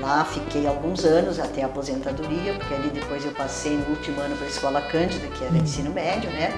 Lá 0.02 0.26
fiquei 0.26 0.68
alguns 0.68 1.06
anos 1.06 1.40
até 1.40 1.62
a 1.62 1.68
aposentadoria, 1.68 2.56
porque 2.56 2.74
ali 2.74 2.90
depois 2.90 3.24
eu 3.24 3.32
passei 3.32 3.78
no 3.78 3.86
último 3.92 4.20
ano 4.20 4.36
para 4.36 4.48
a 4.48 4.50
escola 4.50 4.82
Cândida, 4.82 5.28
que 5.28 5.46
era 5.46 5.56
ensino 5.56 5.92
médio, 5.92 6.30
né? 6.32 6.52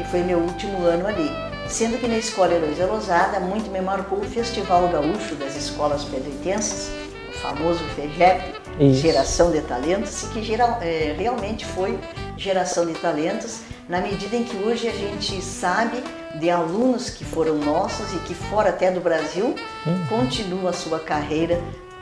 E 0.00 0.04
foi 0.04 0.22
meu 0.22 0.38
último 0.38 0.84
ano 0.86 1.06
ali. 1.06 1.30
Sendo 1.68 1.98
que 1.98 2.08
na 2.08 2.16
escola 2.16 2.54
Heloísa 2.54 2.86
Lousada 2.86 3.38
muito 3.38 3.70
me 3.70 3.80
marcou 3.80 4.18
o 4.18 4.24
Festival 4.24 4.88
Gaúcho 4.88 5.34
das 5.36 5.54
Escolas 5.54 6.04
Pedritenses, 6.04 6.90
o 7.28 7.38
famoso 7.38 7.84
FEGEP, 7.94 8.54
Geração 8.94 9.52
de 9.52 9.60
Talentos, 9.60 10.22
e 10.22 10.26
que 10.28 10.42
geral, 10.42 10.78
é, 10.80 11.14
realmente 11.16 11.64
foi 11.66 11.98
geração 12.36 12.86
de 12.86 12.94
talentos 12.94 13.60
na 13.88 14.00
medida 14.00 14.36
em 14.36 14.44
que 14.44 14.56
hoje 14.56 14.88
a 14.88 14.92
gente 14.92 15.40
sabe 15.42 16.02
de 16.38 16.48
alunos 16.50 17.10
que 17.10 17.24
foram 17.24 17.56
nossos 17.58 18.12
e 18.14 18.18
que 18.20 18.34
fora 18.34 18.70
até 18.70 18.90
do 18.90 19.00
Brasil 19.00 19.54
hum. 19.86 20.06
continuam 20.08 20.68
a 20.68 20.72
sua 20.72 20.98
carreira 20.98 21.60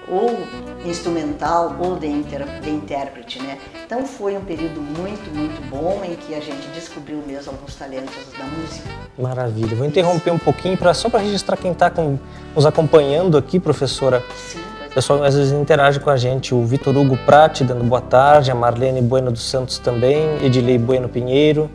ou 0.08 0.38
instrumental 0.84 1.76
ou 1.78 1.96
de, 1.96 2.08
de 2.08 2.70
intérprete, 2.70 3.40
né? 3.40 3.58
Então 3.84 4.06
foi 4.06 4.36
um 4.36 4.40
período 4.40 4.80
muito, 4.80 5.30
muito 5.34 5.60
bom 5.70 6.02
em 6.04 6.16
que 6.16 6.34
a 6.34 6.40
gente 6.40 6.66
descobriu 6.74 7.22
mesmo 7.26 7.52
alguns 7.52 7.76
talentos 7.76 8.14
da 8.36 8.44
música. 8.44 8.88
Maravilha. 9.18 9.76
Vou 9.76 9.86
interromper 9.86 10.32
um 10.32 10.38
pouquinho 10.38 10.76
para 10.76 10.92
só 10.94 11.08
para 11.08 11.20
registrar 11.20 11.56
quem 11.56 11.72
está 11.72 11.92
nos 12.54 12.66
acompanhando 12.66 13.36
aqui, 13.36 13.60
professora. 13.60 14.22
Sim. 14.36 14.79
O 14.90 14.92
pessoal 14.92 15.22
às 15.22 15.36
vezes 15.36 15.52
interage 15.52 16.00
com 16.00 16.10
a 16.10 16.16
gente. 16.16 16.52
O 16.52 16.64
Vitor 16.64 16.96
Hugo 16.96 17.16
Prati 17.18 17.62
dando 17.62 17.84
boa 17.84 18.00
tarde, 18.00 18.50
a 18.50 18.54
Marlene 18.56 19.00
Bueno 19.00 19.30
dos 19.30 19.48
Santos 19.48 19.78
também, 19.78 20.44
Edilei 20.44 20.78
Bueno 20.78 21.08
Pinheiro. 21.08 21.70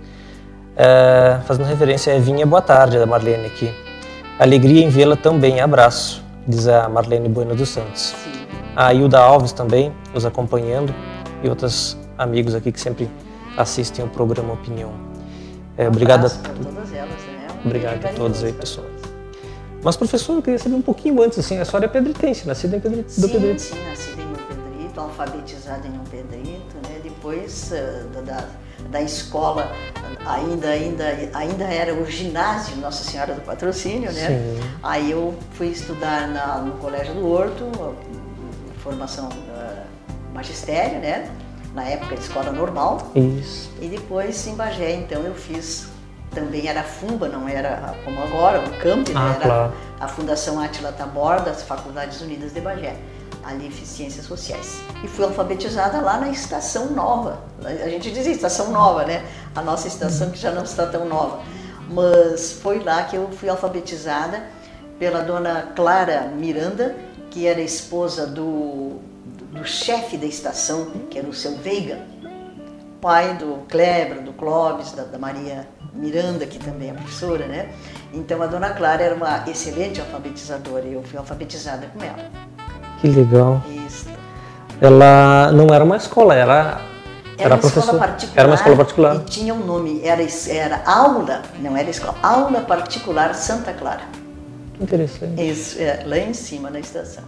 É, 0.76 1.40
fazendo 1.46 1.66
referência 1.66 2.12
a 2.12 2.18
Evinha, 2.18 2.46
boa 2.46 2.62
tarde, 2.62 3.00
da 3.00 3.06
Marlene 3.06 3.46
aqui. 3.46 3.74
Alegria 4.38 4.84
em 4.84 4.90
vê-la 4.90 5.16
também, 5.16 5.62
abraço. 5.62 6.22
diz 6.46 6.68
a 6.68 6.90
Marlene 6.90 7.30
Bueno 7.30 7.56
dos 7.56 7.70
Santos. 7.70 8.14
Sim. 8.22 8.32
A 8.76 8.94
Hilda 8.94 9.18
Alves 9.18 9.54
também 9.54 9.94
nos 10.14 10.26
acompanhando 10.26 10.94
e 11.42 11.48
outros 11.48 11.98
amigos 12.18 12.54
aqui 12.54 12.70
que 12.70 12.82
sempre 12.82 13.10
assistem 13.56 14.04
o 14.04 14.10
programa 14.10 14.52
Opinião. 14.52 14.92
É, 15.78 15.88
obrigado 15.88 16.26
a, 16.26 16.30
todas 16.30 16.94
elas, 16.94 17.10
né? 17.12 17.48
Um 17.64 17.66
obrigado 17.66 18.06
a 18.06 18.10
todos 18.10 18.44
aí, 18.44 18.52
pessoal. 18.52 18.86
Mas, 19.86 19.96
professor, 19.96 20.34
eu 20.38 20.42
queria 20.42 20.58
saber 20.58 20.74
um 20.74 20.82
pouquinho 20.82 21.22
antes, 21.22 21.38
assim, 21.38 21.60
a 21.60 21.64
senhora 21.64 21.86
é 21.86 21.88
pedritense, 21.88 22.48
nascida 22.48 22.76
em 22.76 22.80
Pedrito, 22.80 23.04
do 23.22 23.28
Sim, 23.28 23.34
Pedrito. 23.34 23.62
sim, 23.62 23.84
nascida 23.88 24.20
em 24.20 24.34
Pedrito, 24.48 25.00
alfabetizada 25.00 25.88
em 25.88 25.92
Dom 25.92 26.04
Pedrito, 26.06 26.76
né? 26.90 27.00
Depois 27.04 27.72
eh, 27.72 28.04
da, 28.26 28.46
da, 28.90 29.02
escola, 29.04 29.72
ainda, 30.26 30.70
ainda, 30.70 31.06
ainda 31.36 31.66
era 31.66 31.94
o 31.94 32.04
ginásio 32.10 32.78
Nossa 32.78 33.04
Senhora 33.04 33.36
do 33.36 33.42
Patrocínio, 33.42 34.12
né? 34.12 34.28
Sim. 34.28 34.60
Aí 34.82 35.12
eu 35.12 35.36
fui 35.52 35.68
estudar 35.68 36.30
na- 36.30 36.58
no 36.64 36.72
Colégio 36.80 37.14
do 37.14 37.32
Horto, 37.32 37.70
formação 38.80 39.30
eh, 39.56 39.84
magistério, 40.34 40.98
né? 40.98 41.30
Na 41.76 41.84
época 41.84 42.16
de 42.16 42.22
escola 42.22 42.52
normal. 42.52 43.12
Isso. 43.16 43.70
E 43.80 43.88
depois 43.88 44.48
em 44.48 44.56
Bagé, 44.56 44.94
então 44.96 45.22
eu 45.22 45.36
fiz, 45.36 45.90
também 46.36 46.68
era 46.68 46.84
FUMBA, 46.84 47.30
não 47.30 47.48
era 47.48 47.96
como 48.04 48.22
agora, 48.22 48.60
o 48.60 48.78
CAMP, 48.78 49.10
né? 49.10 49.16
Ah, 49.16 49.34
era 49.36 49.46
claro. 49.46 49.74
a 50.00 50.08
Fundação 50.08 50.60
Átila 50.60 50.92
Tabor 50.92 51.42
das 51.42 51.64
Faculdades 51.64 52.22
Unidas 52.22 52.54
de 52.54 52.62
Bagé. 52.62 52.96
Ali 53.44 53.72
Ciências 53.72 54.26
Sociais. 54.26 54.82
E 55.04 55.08
fui 55.08 55.24
alfabetizada 55.24 56.02
lá 56.02 56.18
na 56.18 56.30
Estação 56.30 56.88
Nova. 56.88 57.40
A 57.64 57.88
gente 57.88 58.12
dizia 58.12 58.32
Estação 58.32 58.72
Nova, 58.72 59.06
né? 59.06 59.24
A 59.56 59.62
nossa 59.62 59.88
estação 59.88 60.32
que 60.32 60.38
já 60.40 60.52
não 60.52 60.64
está 60.64 60.88
tão 60.88 61.08
nova. 61.08 61.44
Mas 61.88 62.54
foi 62.54 62.80
lá 62.84 63.04
que 63.04 63.16
eu 63.16 63.30
fui 63.30 63.48
alfabetizada 63.48 64.42
pela 64.98 65.22
dona 65.22 65.74
Clara 65.76 66.22
Miranda, 66.36 66.96
que 67.30 67.46
era 67.46 67.62
esposa 67.62 68.26
do, 68.26 69.00
do 69.52 69.64
chefe 69.64 70.18
da 70.18 70.26
estação, 70.26 70.88
que 71.12 71.20
era 71.20 71.28
o 71.28 71.34
seu 71.34 71.56
Veiga 71.58 72.00
pai 73.06 73.36
do 73.36 73.64
Kleber, 73.70 74.24
do 74.24 74.34
Clóvis, 74.34 74.92
da, 74.94 75.04
da 75.04 75.20
Maria 75.20 75.68
Miranda, 75.96 76.46
que 76.46 76.60
também 76.60 76.90
é 76.90 76.94
professora, 76.94 77.48
né? 77.48 77.70
Então 78.14 78.42
a 78.42 78.48
dona 78.48 78.70
Clara 78.72 79.02
era 79.02 79.16
uma 79.16 79.44
excelente 79.48 80.00
alfabetizadora 80.02 80.86
e 80.86 80.94
eu 80.94 81.04
fui 81.04 81.18
alfabetizada 81.18 81.88
com 81.88 82.04
ela. 82.04 82.30
Que 83.02 83.08
legal. 83.08 83.62
Isso. 83.88 84.08
Ela 84.82 85.52
não 85.52 85.74
era 85.74 85.84
uma 85.84 85.98
escola, 85.98 86.36
era, 86.36 86.82
Era, 87.38 87.56
uma 87.56 87.58
professora. 87.58 87.86
escola 87.86 88.00
particular. 88.00 88.40
Era 88.40 88.48
uma 88.48 88.56
escola 88.56 88.76
particular. 88.76 89.16
E 89.16 89.20
tinha 89.26 89.54
um 89.54 89.66
nome, 89.66 90.02
era, 90.04 90.22
era 90.50 90.82
aula, 90.86 91.42
não 91.60 91.76
era 91.78 91.90
escola, 91.90 92.16
aula 92.22 92.62
particular 92.62 93.34
Santa 93.34 93.74
Clara. 93.74 94.02
Que 94.74 94.84
interessante. 94.84 95.42
Isso, 95.42 95.82
é, 95.82 96.04
lá 96.06 96.18
em 96.18 96.34
cima 96.34 96.70
na 96.70 96.80
estação. 96.80 97.24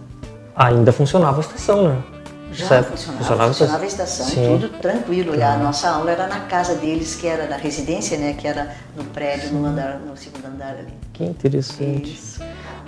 Ainda 0.54 0.92
funcionava 0.92 1.38
a 1.38 1.40
estação, 1.40 1.88
né? 1.88 2.02
Já 2.52 2.66
Certo. 2.68 2.96
funcionava, 2.96 3.46
funcionava, 3.48 3.84
a 3.84 3.86
estação, 3.86 4.26
Sim. 4.26 4.58
tudo 4.58 4.68
tranquilo. 4.80 5.32
A 5.42 5.56
nossa 5.56 5.90
aula 5.90 6.10
era 6.10 6.26
na 6.26 6.40
casa 6.40 6.74
deles, 6.74 7.14
que 7.14 7.26
era 7.26 7.46
na 7.46 7.56
residência, 7.56 8.16
né? 8.16 8.34
Que 8.36 8.48
era 8.48 8.74
no 8.96 9.04
prédio, 9.04 9.52
no 9.52 9.66
andar, 9.66 10.00
no 10.04 10.16
segundo 10.16 10.46
andar 10.46 10.70
ali. 10.70 10.92
Que 11.12 11.24
interessante. 11.24 12.10
Isso. 12.14 12.40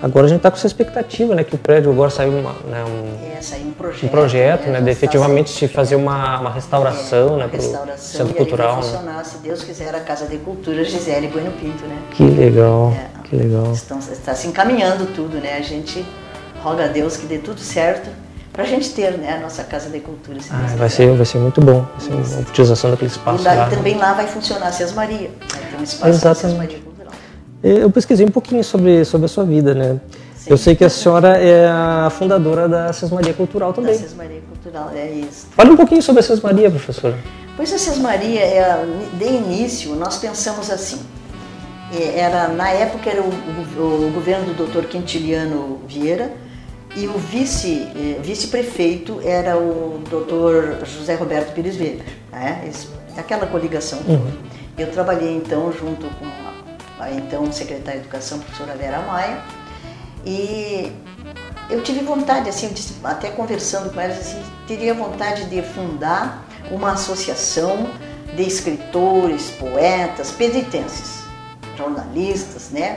Agora 0.03 0.25
a 0.25 0.29
gente 0.31 0.39
está 0.39 0.51
com 0.51 0.57
essa 0.57 0.67
expectativa, 0.67 1.35
né? 1.35 1.45
Que 1.45 1.55
o 1.55 1.59
prédio 1.59 1.93
agora 1.93 2.09
saiu 2.09 2.33
uma, 2.33 2.55
né, 2.65 2.83
um, 2.85 3.37
É, 3.37 3.43
saiu 3.43 3.67
um 3.67 3.73
projeto. 3.73 4.05
um 4.07 4.09
projeto, 4.09 4.67
né? 4.69 4.79
já 4.79 4.81
De 4.81 4.91
efetivamente 4.91 5.51
se 5.51 5.69
fazer 5.69 5.97
uma, 5.97 6.41
uma 6.41 6.51
restauração, 6.51 7.35
é, 7.35 7.39
né? 7.41 7.45
uma 7.45 7.47
restauração, 7.49 8.19
Centro 8.27 8.35
Cultural, 8.35 8.77
vai 8.77 8.77
né? 8.77 8.83
funcionar, 8.97 9.25
se 9.27 9.39
Deus 9.39 9.63
quiser, 9.63 9.95
a 9.95 10.01
Casa 10.01 10.27
de 10.27 10.39
Cultura 10.39 10.83
Gisele 10.85 11.29
Bueno 11.29 11.53
Pinto, 11.53 11.85
né? 11.85 11.99
Que 12.13 12.25
legal, 12.25 12.95
É. 12.97 13.29
que 13.29 13.37
legal. 13.37 13.73
Estão, 13.73 13.99
está 13.99 14.35
se 14.35 14.47
encaminhando 14.47 15.05
tudo, 15.15 15.37
né? 15.37 15.59
A 15.59 15.63
gente 15.63 16.03
roga 16.63 16.85
a 16.87 16.89
Deus 16.89 17.19
que 17.19 17.27
dê 17.27 17.37
tudo 17.39 17.61
certo 17.61 18.09
para 18.53 18.65
a 18.65 18.67
gente 18.67 18.91
ter, 18.91 19.13
né? 19.19 19.37
A 19.37 19.41
nossa 19.41 19.63
Casa 19.65 19.89
de 19.89 20.01
Cultura. 20.01 20.41
Se 20.41 20.49
Ah, 20.53 20.57
Deus 20.67 20.73
vai 20.79 20.89
ser, 20.91 21.15
vai 21.17 21.27
ser 21.27 21.39
muito 21.39 21.61
bom. 21.61 21.87
Ser 21.99 22.13
uma 22.13 22.41
utilização 22.41 22.91
daquele 22.91 23.11
E, 23.11 23.13
espaço 23.13 23.45
lá- 23.45 23.55
lá. 23.55 23.67
e 23.69 23.71
também 23.77 23.97
lá 23.97 24.13
vai 24.15 24.27
funcionar 24.27 24.67
a 24.69 24.73
Cés 24.73 24.93
Maria. 24.93 25.31
Vai 25.41 25.61
ter 25.71 25.77
um 25.79 25.83
espaço 25.83 26.03
da 26.03 26.09
Exatamente. 26.31 26.59
Maria 26.59 26.79
Cultural. 26.79 27.13
Eu 27.63 27.91
pesquisei 27.91 28.27
um 28.27 28.31
pouquinho 28.31 28.65
sobre, 28.65 29.05
sobre 29.05 29.27
a 29.27 29.29
sua 29.29 29.45
vida, 29.45 29.75
né? 29.75 30.01
Sim. 30.37 30.51
Eu 30.51 30.57
sei 30.57 30.75
que 30.75 30.83
a 30.85 30.89
senhora 30.89 31.37
é 31.39 31.69
a 31.69 32.09
fundadora 32.11 32.67
da 32.69 32.93
Sesmaria 32.93 33.33
Cultural 33.35 33.71
Da 33.73 33.77
também. 33.77 33.95
Cés 33.95 34.15
Maria 34.15 34.41
Cultural, 34.41 34.91
é 34.95 35.11
isso. 35.11 35.47
Fale 35.53 35.71
um 35.71 35.77
pouquinho 35.77 36.03
sobre 36.03 36.21
a 36.21 36.23
Sesmaria, 36.23 36.71
professora. 36.71 37.17
Pois 37.57 37.73
a 37.73 37.79
Sesmaria, 37.79 38.41
é, 38.41 38.85
de 39.19 39.25
início, 39.27 39.95
nós 39.95 40.17
pensamos 40.17 40.71
assim. 40.71 40.99
é, 41.93 42.21
Era, 42.21 42.49
na 42.49 42.71
época 42.71 43.11
era 43.11 43.21
o, 43.21 43.27
o- 43.29 44.07
o 44.09 44.13
governo 44.15 44.55
do 44.55 44.65
Dr. 44.67 44.87
Quintiliano 44.87 45.81
Vieira 45.87 46.31
e 46.97 47.07
o 47.07 47.19
vice, 47.19 47.89
eh, 47.95 48.21
vice-prefeito 48.21 49.21
era 49.25 49.57
o 49.57 50.03
Dr. 50.05 50.85
José 50.85 51.15
Roberto 51.15 51.53
Pires 51.55 51.77
Weber. 51.77 52.05
Né? 52.33 52.71
Aquela 53.17 53.47
coligação 53.47 54.01
toda. 54.03 54.51
Eu 54.77 54.91
trabalhei 54.91 55.37
então 55.37 55.73
junto 55.73 56.07
com 56.17 56.25
a, 56.99 57.05
a 57.05 57.13
então 57.13 57.51
secretária 57.53 58.01
de 58.01 58.07
Educação, 58.07 58.39
professora 58.39 58.75
Vera 58.77 59.01
Maia, 59.03 59.43
e 60.25 60.93
eu 61.69 61.83
tive 61.83 62.01
vontade, 62.01 62.49
assim, 62.49 62.69
disse, 62.69 62.95
até 63.05 63.31
conversando 63.31 63.93
com 63.93 64.01
elas, 64.01 64.19
assim, 64.19 64.43
teria 64.67 64.93
vontade 64.93 65.45
de 65.45 65.63
fundar 65.63 66.45
uma 66.71 66.93
associação 66.93 67.89
de 68.35 68.43
escritores, 68.43 69.51
poetas, 69.51 70.33
pedritenses, 70.33 71.25
jornalistas, 71.77 72.71
né? 72.71 72.97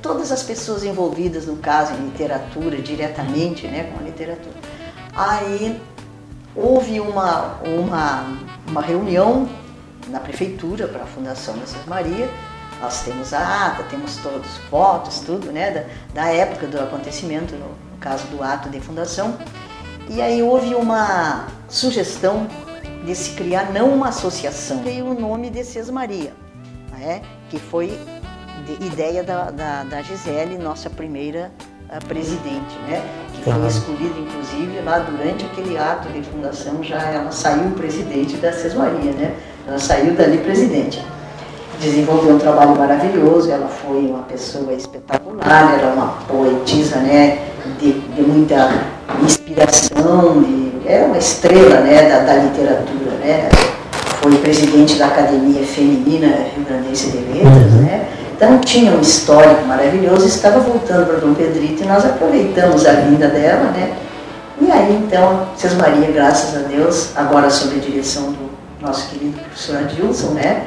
Todas 0.00 0.32
as 0.32 0.42
pessoas 0.42 0.82
envolvidas, 0.84 1.46
no 1.46 1.56
caso, 1.56 1.92
em 1.92 2.06
literatura, 2.06 2.80
diretamente, 2.80 3.66
né, 3.66 3.92
com 3.92 4.00
a 4.00 4.02
literatura. 4.02 4.54
Aí 5.14 5.80
houve 6.54 6.98
uma, 7.00 7.60
uma, 7.62 8.38
uma 8.66 8.80
reunião 8.80 9.48
na 10.08 10.20
prefeitura 10.20 10.88
para 10.88 11.02
a 11.02 11.06
Fundação 11.06 11.58
da 11.58 11.66
Santa 11.66 11.88
Maria. 11.88 12.28
Nós 12.80 13.02
temos 13.02 13.32
a 13.32 13.66
ata, 13.66 13.82
temos 13.84 14.16
todos 14.16 14.56
fotos, 14.70 15.20
tudo, 15.20 15.52
né, 15.52 15.70
da, 16.14 16.22
da 16.22 16.30
época 16.30 16.66
do 16.66 16.78
acontecimento, 16.78 17.54
no, 17.54 17.68
no 17.68 17.98
caso 18.00 18.26
do 18.28 18.42
ato 18.42 18.68
de 18.68 18.80
fundação. 18.80 19.36
E 20.08 20.22
aí 20.22 20.42
houve 20.42 20.74
uma 20.74 21.48
sugestão 21.68 22.46
de 23.04 23.14
se 23.14 23.32
criar 23.32 23.72
não 23.72 23.92
uma 23.94 24.08
associação, 24.08 24.82
veio 24.82 25.06
o 25.06 25.18
nome 25.18 25.50
de 25.50 25.64
Sesmaria, 25.64 26.32
né, 26.90 27.22
que 27.48 27.58
foi 27.58 27.98
de 28.64 28.86
ideia 28.86 29.22
da, 29.22 29.50
da, 29.50 29.84
da 29.84 30.02
Gisele, 30.02 30.56
nossa 30.58 30.88
primeira 30.88 31.50
ah, 31.88 31.98
presidente, 32.06 32.76
né? 32.88 33.00
Que 33.32 33.42
foi 33.44 33.66
escolhida, 33.68 34.18
inclusive, 34.18 34.80
lá 34.84 34.98
durante 34.98 35.44
aquele 35.44 35.78
ato 35.78 36.08
de 36.08 36.20
fundação, 36.22 36.82
já 36.82 37.00
ela 37.00 37.30
saiu 37.30 37.70
presidente 37.70 38.36
da 38.38 38.52
Sesmaria, 38.52 39.12
né? 39.12 39.34
Ela 39.68 39.78
saiu 39.78 40.14
dali 40.14 40.38
presidente. 40.38 41.00
Desenvolveu 41.80 42.34
um 42.34 42.38
trabalho 42.38 42.74
maravilhoso, 42.76 43.52
ela 43.52 43.68
foi 43.68 43.98
uma 44.06 44.22
pessoa 44.22 44.72
espetacular, 44.72 45.78
era 45.78 45.88
uma 45.92 46.08
poetisa, 46.26 46.96
né? 46.96 47.38
De, 47.78 47.92
de 47.92 48.22
muita 48.22 48.68
inspiração, 49.22 50.42
de, 50.42 50.72
era 50.86 51.06
uma 51.06 51.18
estrela, 51.18 51.82
né? 51.82 52.08
Da, 52.08 52.20
da 52.24 52.34
literatura, 52.36 53.12
né? 53.20 53.48
Foi 54.20 54.36
presidente 54.38 54.96
da 54.96 55.06
Academia 55.06 55.64
Feminina 55.64 56.26
Rio 56.26 56.64
Grandense 56.64 57.10
de 57.10 57.18
Letras, 57.18 57.72
né? 57.74 58.15
Então 58.36 58.58
tinha 58.58 58.92
um 58.92 59.00
histórico 59.00 59.64
maravilhoso, 59.64 60.26
estava 60.26 60.60
voltando 60.60 61.06
para 61.06 61.16
Dom 61.16 61.32
Pedrito 61.32 61.82
e 61.82 61.86
nós 61.86 62.04
aproveitamos 62.04 62.84
a 62.84 62.92
vinda 62.92 63.28
dela, 63.28 63.70
né? 63.70 63.96
E 64.60 64.70
aí 64.70 64.94
então, 64.94 65.46
Cês 65.56 65.72
Maria, 65.74 66.10
graças 66.12 66.54
a 66.54 66.68
Deus, 66.68 67.16
agora 67.16 67.48
sob 67.48 67.76
a 67.76 67.78
direção 67.78 68.24
do 68.32 68.50
nosso 68.80 69.08
querido 69.08 69.38
professor 69.40 69.78
Adilson, 69.78 70.28
né? 70.34 70.64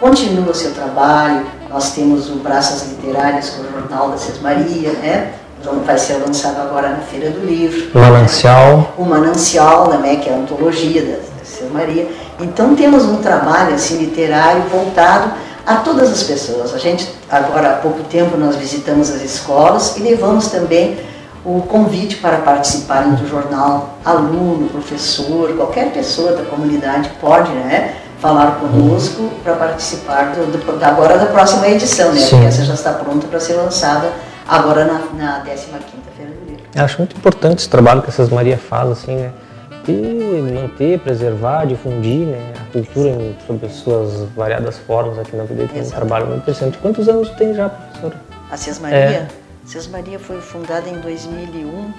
Continua 0.00 0.50
o 0.50 0.54
seu 0.54 0.72
trabalho, 0.72 1.46
nós 1.70 1.92
temos 1.92 2.28
o 2.28 2.36
Braças 2.36 2.88
Literárias 2.88 3.50
com 3.50 3.62
o 3.62 3.72
jornal 3.72 4.10
da 4.10 4.16
Cês 4.16 4.40
Maria, 4.40 4.90
né? 4.94 5.32
Então, 5.60 5.80
vai 5.80 5.98
ser 5.98 6.14
lançado 6.14 6.60
agora 6.60 6.90
na 6.90 6.98
Feira 6.98 7.30
do 7.30 7.46
Livro. 7.46 7.98
Manancial. 7.98 8.92
O 8.98 9.04
Manancial, 9.04 9.88
né, 9.98 10.16
que 10.16 10.28
é 10.28 10.34
a 10.34 10.36
antologia 10.36 11.02
da, 11.02 11.16
da 11.16 11.72
Maria. 11.72 12.08
Então 12.40 12.74
temos 12.74 13.04
um 13.04 13.16
trabalho 13.16 13.74
assim, 13.74 13.98
literário 13.98 14.62
voltado 14.70 15.32
a 15.66 15.76
todas 15.76 16.10
as 16.12 16.22
pessoas. 16.22 16.72
A 16.74 16.78
gente, 16.78 17.10
agora 17.30 17.70
há 17.70 17.76
pouco 17.76 18.02
tempo, 18.04 18.36
nós 18.36 18.54
visitamos 18.56 19.10
as 19.10 19.20
escolas 19.22 19.96
e 19.96 20.00
levamos 20.00 20.46
também 20.48 20.96
o 21.44 21.60
convite 21.62 22.16
para 22.16 22.38
participarem 22.38 23.14
do 23.14 23.28
jornal, 23.28 23.98
aluno, 24.04 24.68
professor, 24.68 25.52
qualquer 25.56 25.92
pessoa 25.92 26.32
da 26.32 26.44
comunidade 26.44 27.10
pode 27.20 27.50
né, 27.52 27.94
falar 28.20 28.58
conosco 28.60 29.30
para 29.44 29.54
participar 29.54 30.32
do, 30.34 30.46
do- 30.46 30.84
agora 30.84 31.18
da 31.18 31.26
próxima 31.26 31.68
edição, 31.68 32.12
né? 32.12 32.20
Sim. 32.20 32.30
Porque 32.30 32.46
essa 32.46 32.64
já 32.64 32.74
está 32.74 32.92
pronta 32.94 33.26
para 33.28 33.38
ser 33.38 33.54
lançada 33.54 34.10
agora 34.48 34.84
na, 34.84 35.00
na 35.24 35.44
15ª 35.44 35.78
Feira. 36.16 36.32
Eu 36.74 36.84
acho 36.84 36.98
muito 36.98 37.16
importante 37.16 37.60
esse 37.60 37.68
trabalho 37.68 38.02
que 38.02 38.10
a 38.10 38.12
Sesmaria 38.12 38.58
faz, 38.58 38.90
assim, 38.90 39.14
né? 39.14 39.30
E 39.88 40.52
manter, 40.52 40.98
preservar, 41.00 41.64
difundir 41.66 42.26
né? 42.26 42.52
a 42.60 42.72
cultura 42.72 43.08
em, 43.08 43.36
sob 43.46 43.66
as 43.66 43.72
suas 43.72 44.28
variadas 44.30 44.78
formas 44.78 45.18
aqui 45.18 45.36
na 45.36 45.44
vida. 45.44 45.68
Tem 45.68 45.82
um 45.82 45.90
trabalho 45.90 46.26
muito 46.26 46.42
interessante. 46.42 46.78
Quantos 46.78 47.08
anos 47.08 47.30
tem 47.30 47.54
já, 47.54 47.68
professora? 47.68 48.16
A 48.50 48.56
Cis 48.56 48.78
Maria, 48.78 48.96
É. 48.98 49.28
Sesmaria 49.64 50.18
foi 50.18 50.40
fundada 50.40 50.88
em 50.88 51.00
2001. 51.00 51.92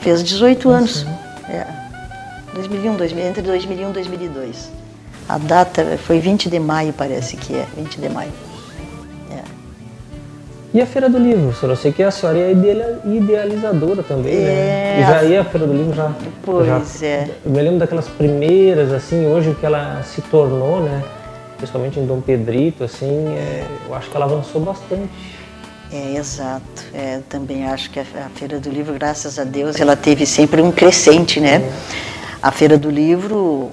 Fez 0.00 0.22
18 0.22 0.68
anos. 0.68 1.06
É. 1.48 1.64
2001, 2.54 2.96
2000, 2.96 3.24
entre 3.24 3.42
2001 3.42 3.90
e 3.90 3.92
2002. 3.92 4.70
A 5.28 5.38
data 5.38 5.98
foi 5.98 6.18
20 6.18 6.50
de 6.50 6.58
maio, 6.58 6.92
parece 6.92 7.36
que 7.36 7.54
é, 7.54 7.66
20 7.76 8.00
de 8.00 8.08
maio. 8.08 8.32
É. 10.74 10.78
E 10.78 10.82
a 10.82 10.86
Feira 10.86 11.08
do 11.08 11.18
Livro, 11.18 11.54
senhora? 11.54 11.72
Eu 11.72 11.76
sei 11.76 11.92
que 11.92 12.02
a 12.02 12.10
senhora 12.10 12.38
é 12.38 12.50
idealizadora 12.50 14.02
também, 14.02 14.34
né? 14.34 14.96
É, 14.96 15.00
E 15.00 15.06
já 15.06 15.22
ia 15.22 15.40
a 15.42 15.44
Feira 15.44 15.66
do 15.66 15.72
Livro 15.72 15.94
já. 15.94 16.12
Pois 16.42 16.66
já, 16.66 17.06
é. 17.06 17.30
Eu 17.44 17.50
me 17.52 17.62
lembro 17.62 17.78
daquelas 17.78 18.08
primeiras, 18.08 18.92
assim, 18.92 19.26
hoje 19.26 19.50
o 19.50 19.54
que 19.54 19.64
ela 19.64 20.02
se 20.02 20.20
tornou, 20.22 20.80
né? 20.80 21.02
Principalmente 21.56 22.00
em 22.00 22.06
Dom 22.06 22.20
Pedrito, 22.20 22.82
assim, 22.82 23.28
é, 23.28 23.64
eu 23.88 23.94
acho 23.94 24.10
que 24.10 24.16
ela 24.16 24.26
avançou 24.26 24.60
bastante. 24.60 25.08
É, 25.92 26.16
exato. 26.16 26.84
É, 26.92 27.20
também 27.28 27.66
acho 27.66 27.90
que 27.90 28.00
a, 28.00 28.02
a 28.02 28.28
Feira 28.34 28.58
do 28.58 28.68
Livro, 28.68 28.92
graças 28.94 29.38
a 29.38 29.44
Deus, 29.44 29.80
ela 29.80 29.94
teve 29.94 30.26
sempre 30.26 30.60
um 30.60 30.72
crescente, 30.72 31.38
né? 31.38 31.72
A 32.42 32.50
Feira 32.50 32.76
do 32.76 32.90
Livro 32.90 33.70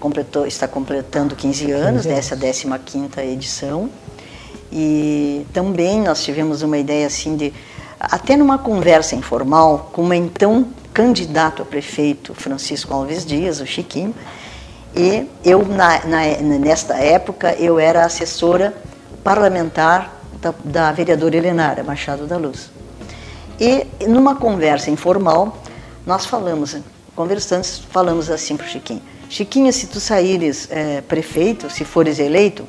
completou, 0.00 0.46
está 0.46 0.66
completando 0.66 1.36
15 1.36 1.70
anos, 1.70 2.02
15 2.02 2.08
né? 2.08 2.14
anos. 2.14 2.32
essa 2.32 2.36
15ª 2.36 3.24
edição. 3.24 3.88
E 4.72 5.46
também 5.52 6.00
nós 6.00 6.22
tivemos 6.22 6.62
uma 6.62 6.78
ideia 6.78 7.06
assim 7.06 7.36
de, 7.36 7.52
até 7.98 8.36
numa 8.36 8.58
conversa 8.58 9.14
informal, 9.16 9.90
com 9.92 10.02
uma 10.02 10.16
então 10.16 10.68
candidato 10.94 11.62
a 11.62 11.64
prefeito 11.64 12.34
Francisco 12.34 12.92
Alves 12.94 13.24
Dias, 13.26 13.60
o 13.60 13.66
Chiquinho, 13.66 14.14
e 14.94 15.26
eu, 15.44 15.64
na, 15.66 16.04
na- 16.04 16.36
nesta 16.58 16.94
época, 16.94 17.52
eu 17.54 17.78
era 17.78 18.04
assessora 18.04 18.74
parlamentar 19.22 20.20
da, 20.40 20.54
da 20.64 20.92
vereadora 20.92 21.36
Helenara 21.36 21.82
Machado 21.84 22.26
da 22.26 22.36
Luz. 22.36 22.70
E 23.60 23.86
numa 24.08 24.34
conversa 24.36 24.90
informal, 24.90 25.58
nós 26.06 26.26
falamos, 26.26 26.76
conversando, 27.14 27.64
falamos 27.90 28.30
assim 28.30 28.56
para 28.56 28.66
o 28.66 28.68
Chiquinho: 28.68 29.02
Chiquinho, 29.28 29.72
se 29.72 29.86
tu 29.86 30.00
saíres 30.00 30.66
eh, 30.70 31.02
prefeito, 31.06 31.68
se 31.70 31.84
fores 31.84 32.18
eleito, 32.18 32.66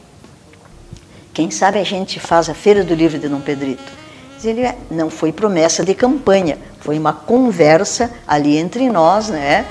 quem 1.33 1.49
sabe 1.51 1.79
a 1.79 1.83
gente 1.83 2.19
faz 2.19 2.49
a 2.49 2.53
Feira 2.53 2.83
do 2.83 2.93
Livro 2.93 3.17
de 3.19 3.27
Dom 3.27 3.39
Pedrito. 3.39 3.91
Ele, 4.43 4.61
"É, 4.61 4.75
não 4.89 5.09
foi 5.09 5.31
promessa 5.31 5.85
de 5.85 5.93
campanha, 5.93 6.57
foi 6.79 6.97
uma 6.97 7.13
conversa 7.13 8.09
ali 8.27 8.57
entre 8.57 8.89
nós, 8.89 9.29
né? 9.29 9.65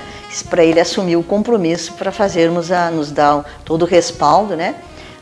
Para 0.49 0.63
ele 0.65 0.79
assumir 0.79 1.17
o 1.17 1.25
compromisso 1.25 1.95
para 1.95 2.13
fazermos 2.13 2.71
a, 2.71 2.89
nos 2.89 3.11
dar 3.11 3.45
todo 3.65 3.83
o 3.83 3.85
respaldo, 3.85 4.55
né? 4.55 4.77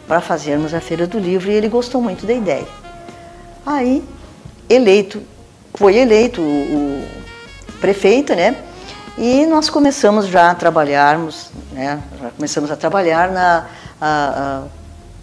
Para 0.07 0.21
fazermos 0.21 0.75
a 0.75 0.81
Feira 0.81 1.07
do 1.07 1.19
Livro 1.19 1.51
e 1.51 1.55
ele 1.55 1.69
gostou 1.69 2.03
muito 2.03 2.27
da 2.27 2.33
ideia. 2.35 2.67
Aí, 3.65 4.05
eleito, 4.69 5.23
foi 5.75 5.97
eleito 5.97 6.43
o, 6.43 6.45
o 7.69 7.73
prefeito, 7.81 8.35
né? 8.35 8.55
E 9.17 9.47
nós 9.47 9.71
começamos 9.71 10.27
já 10.27 10.51
a 10.51 10.55
trabalharmos, 10.55 11.51
né? 11.73 12.01
Já 12.21 12.31
começamos 12.31 12.71
a 12.71 12.77
trabalhar 12.77 13.31
na, 13.33 13.67
a- 13.99 14.63
a- 14.67 14.78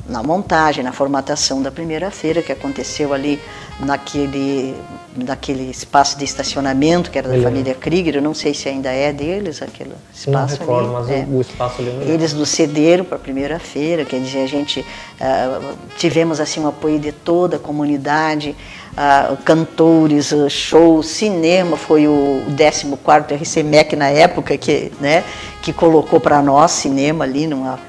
na 0.07 0.21
montagem, 0.21 0.83
na 0.83 0.91
formatação 0.91 1.62
da 1.62 1.71
primeira 1.71 2.12
feira 2.12 2.41
que 2.41 2.51
aconteceu 2.51 3.13
ali 3.13 3.39
naquele, 3.79 4.75
naquele 5.15 5.69
espaço 5.69 6.17
de 6.17 6.24
estacionamento 6.24 7.09
que 7.09 7.17
era 7.17 7.27
da 7.27 7.33
lembro. 7.33 7.50
família 7.50 7.74
Krieger. 7.74 8.15
Eu 8.15 8.21
não 8.21 8.33
sei 8.33 8.53
se 8.53 8.69
ainda 8.69 8.91
é 8.91 9.12
deles 9.12 9.62
aquele 9.62 9.89
Não 9.89 9.97
espaço 10.13 10.59
recordo, 10.59 10.95
ali. 10.95 11.07
mas 11.07 11.09
é. 11.09 11.27
o, 11.29 11.41
espaço 11.41 11.81
ali 11.81 11.91
me 11.91 11.97
lembro. 12.00 12.13
Eles 12.13 12.33
nos 12.33 12.50
cederam 12.50 13.03
para 13.03 13.17
a 13.17 13.19
primeira 13.19 13.60
feira, 13.60 14.06
quer 14.06 14.19
dizer, 14.19 14.43
a 14.43 14.47
gente 14.47 14.86
ah, 15.19 15.60
tivemos 15.97 16.39
assim 16.39 16.63
o 16.63 16.67
apoio 16.67 16.99
de 16.99 17.12
toda 17.12 17.58
a 17.58 17.60
comunidade, 17.60 18.56
ah, 18.95 19.36
cantores, 19.43 20.32
ah, 20.32 20.47
shows, 20.47 21.08
cinema, 21.08 21.75
foi 21.75 22.08
o 22.08 22.43
14º 22.56 23.36
RCMEC 23.36 23.95
na 23.95 24.10
época 24.10 24.56
que, 24.58 24.91
né, 25.01 25.23
que 25.62 25.73
colocou 25.73 26.19
para 26.19 26.41
nós 26.41 26.71
cinema 26.71 27.25
ali 27.25 27.47
numa, 27.47 27.80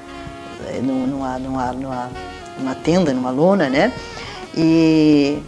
numa, 0.81 1.39
numa, 1.39 1.71
numa, 1.71 2.09
numa 2.57 2.75
tenda, 2.75 3.13
numa 3.13 3.29
lona, 3.29 3.69
né? 3.69 3.93
E 4.55 5.39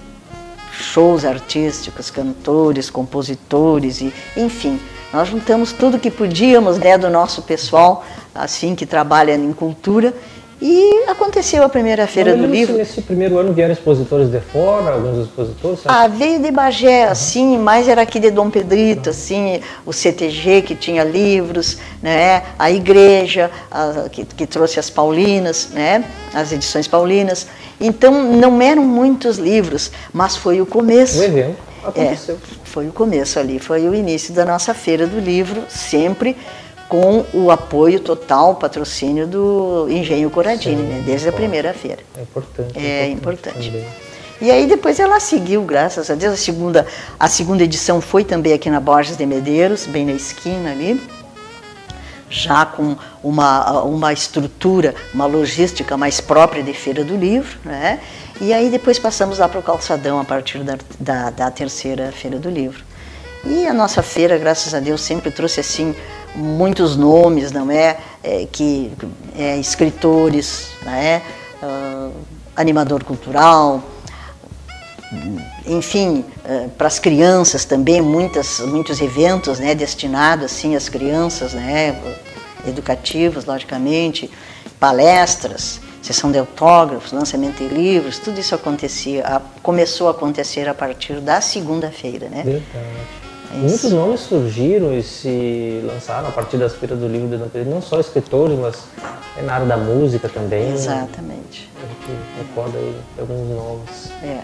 shows 0.72 1.26
artísticos, 1.26 2.10
cantores, 2.10 2.90
compositores 2.90 4.02
e 4.02 4.14
enfim, 4.38 4.80
nós 5.12 5.28
juntamos 5.28 5.74
tudo 5.74 6.00
que 6.00 6.10
podíamos, 6.10 6.78
né, 6.78 6.98
do 6.98 7.10
nosso 7.10 7.42
pessoal, 7.42 8.06
assim 8.34 8.76
que 8.76 8.86
trabalha 8.86 9.34
em 9.36 9.52
cultura 9.52 10.14
e 10.62 11.06
aconteceu 11.08 11.64
a 11.64 11.70
primeira 11.70 12.06
feira 12.06 12.36
do 12.36 12.46
livro. 12.46 12.76
nesse 12.78 13.02
primeiro 13.02 13.38
ano 13.38 13.54
vieram 13.54 13.72
expositores 13.74 14.30
de 14.30 14.40
fora, 14.40 14.92
alguns 14.94 15.26
expositores, 15.26 15.80
sabe? 15.82 15.96
Ah, 15.96 16.08
veio 16.08 16.40
de 16.40 16.52
Bagé, 16.52 17.06
assim, 17.06 17.58
mas 17.58 17.88
era 17.88 18.02
aqui 18.02 18.20
de 18.20 18.30
Dom 18.30 18.50
Pedrito, 18.50 19.10
assim, 19.10 19.62
o 19.86 19.94
CTG 19.94 20.62
que 20.64 20.76
tinha 20.76 21.04
livros, 21.04 21.78
né, 22.02 22.44
a 22.58 22.70
igreja 22.70 23.50
a- 23.72 24.10
que, 24.12 24.26
que 24.26 24.46
trouxe 24.46 24.80
as 24.80 24.90
Paulinas, 24.90 25.70
né, 25.72 26.04
as 26.34 26.52
edições 26.52 26.88
Paulinas. 26.88 27.48
Então 27.80 28.22
não 28.24 28.62
eram 28.62 28.84
muitos 28.84 29.38
livros, 29.38 29.92
mas 30.12 30.36
foi 30.36 30.60
o 30.60 30.66
começo. 30.66 31.20
O 31.20 31.24
evento 31.24 31.56
É, 31.82 31.88
aconteceu. 31.88 32.38
foi 32.66 32.88
o 32.90 32.92
começo 32.92 33.40
ali, 33.40 33.58
foi 33.60 33.88
o 33.88 33.96
início 33.96 34.34
da 34.34 34.44
nossa 34.46 34.74
feira 34.74 35.08
do 35.08 35.18
livro, 35.20 35.64
sempre 35.70 36.36
com 36.90 37.24
o 37.34 37.52
apoio 37.52 38.00
total, 38.00 38.56
patrocínio 38.56 39.28
do 39.28 39.88
Engenho 39.88 40.28
Coradini, 40.32 40.82
né, 40.82 41.04
desde 41.06 41.30
a 41.30 41.32
primeira 41.32 41.72
feira. 41.72 42.00
É 42.18 42.22
importante. 42.24 42.80
É 42.80 43.08
importante. 43.08 43.72
também. 43.72 43.86
E 44.42 44.50
aí 44.50 44.66
depois 44.66 45.00
ela 45.00 45.20
seguiu, 45.20 45.62
graças 45.62 46.10
a 46.10 46.16
Deus. 46.16 46.34
A 46.34 46.38
segunda, 46.38 46.88
a 47.20 47.28
segunda 47.28 47.64
edição 47.64 48.02
foi 48.02 48.24
também 48.24 48.54
aqui 48.54 48.70
na 48.70 48.80
Borges 48.80 49.16
de 49.16 49.26
Medeiros, 49.26 49.86
bem 49.86 50.06
na 50.06 50.14
esquina 50.14 50.72
ali, 50.72 51.00
já 52.30 52.66
com 52.66 52.96
uma, 53.24 53.84
uma 53.84 54.12
estrutura, 54.12 54.96
uma 55.14 55.26
logística 55.26 55.96
mais 55.96 56.20
própria 56.20 56.64
de 56.64 56.74
Feira 56.74 57.04
do 57.04 57.16
Livro, 57.16 57.60
né? 57.64 58.00
E 58.42 58.52
aí 58.54 58.70
depois 58.70 58.98
passamos 58.98 59.38
lá 59.38 59.50
para 59.50 59.60
o 59.60 59.64
Calçadão 59.64 60.20
a 60.20 60.24
partir 60.24 60.64
da, 60.64 60.78
da, 61.00 61.30
da 61.30 61.52
terceira 61.52 62.12
Feira 62.12 62.40
do 62.40 62.50
Livro. 62.50 62.84
E 63.46 63.68
a 63.68 63.74
nossa 63.74 64.02
feira, 64.02 64.38
graças 64.38 64.74
a 64.74 64.80
Deus, 64.80 65.02
sempre 65.02 65.32
trouxe 65.32 65.60
assim 65.60 65.96
muitos 66.36 66.96
nomes, 66.96 67.52
não 67.52 67.70
é? 67.72 67.98
É, 68.24 68.48
que 68.52 68.92
é, 69.38 69.58
escritores, 69.58 70.70
não 70.86 70.94
é? 70.94 71.22
Ah, 71.62 72.10
animador 72.56 73.04
cultural, 73.04 73.82
enfim, 75.66 76.24
para 76.78 76.88
as 76.88 77.00
crianças 77.00 77.66
também 77.66 78.02
muitas, 78.02 78.60
muitos 78.60 79.02
eventos, 79.02 79.60
né, 79.60 79.74
destinados 79.74 80.46
assim 80.46 80.76
às 80.76 80.88
crianças, 80.90 81.54
né, 81.54 82.00
educativos, 82.68 83.46
logicamente, 83.46 84.30
palestras, 84.80 85.80
sessão 86.02 86.32
de 86.32 86.38
autógrafos, 86.38 87.12
lançamento 87.12 87.58
de 87.58 87.74
livros, 87.74 88.20
tudo 88.20 88.40
isso 88.40 88.54
acontecia, 88.56 89.26
a- 89.26 89.42
começou 89.64 90.08
a 90.08 90.12
acontecer 90.12 90.68
a 90.70 90.74
partir 90.74 91.20
da 91.22 91.42
segunda-feira, 91.42 92.30
né? 92.30 92.44
Verdade. 92.44 92.64
É 93.52 93.58
Muitos 93.58 93.92
nomes 93.92 94.22
surgiram 94.22 94.94
e 94.94 95.02
se 95.02 95.82
lançaram 95.84 96.28
a 96.28 96.32
partir 96.32 96.58
das 96.58 96.76
feiras 96.76 97.00
do 97.00 97.08
livro 97.08 97.28
de 97.28 97.38
Dom 97.38 97.50
Pedro, 97.50 97.72
não 97.72 97.82
só 97.82 98.00
escritores, 98.00 98.58
mas 98.60 98.76
é 99.38 99.42
na 99.42 99.54
área 99.54 99.66
da 99.66 99.78
música 99.78 100.30
também. 100.30 100.72
Exatamente. 100.72 101.70
A 101.84 101.88
gente 101.88 102.20
recorda 102.38 102.78
aí 102.78 102.96
alguns 103.20 103.50
nomes. 103.50 104.12
É. 104.24 104.42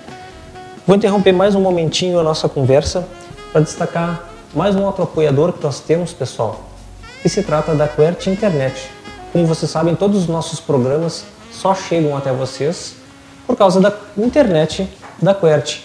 Vou 0.88 0.96
interromper 0.96 1.32
mais 1.34 1.54
um 1.54 1.62
momentinho 1.62 2.20
a 2.20 2.24
nossa 2.24 2.50
conversa 2.50 3.08
para 3.52 3.62
destacar 3.62 4.30
mais 4.54 4.76
um 4.76 4.84
outro 4.84 5.04
apoiador 5.04 5.54
que 5.54 5.64
nós 5.64 5.80
temos, 5.80 6.14
pessoal, 6.14 6.64
que 7.22 7.30
se 7.30 7.44
trata 7.44 7.76
da 7.76 7.88
Quert 7.88 8.26
Internet. 8.28 8.90
Como 9.32 9.46
vocês 9.46 9.70
sabem, 9.70 9.96
todos 9.96 10.24
os 10.24 10.28
nossos 10.28 10.60
programas 10.60 11.26
só 11.52 11.76
chegam 11.76 12.16
até 12.16 12.32
vocês 12.32 12.96
por 13.46 13.56
causa 13.56 13.80
da 13.80 13.94
internet 14.18 14.90
da 15.22 15.34
Quert. 15.34 15.80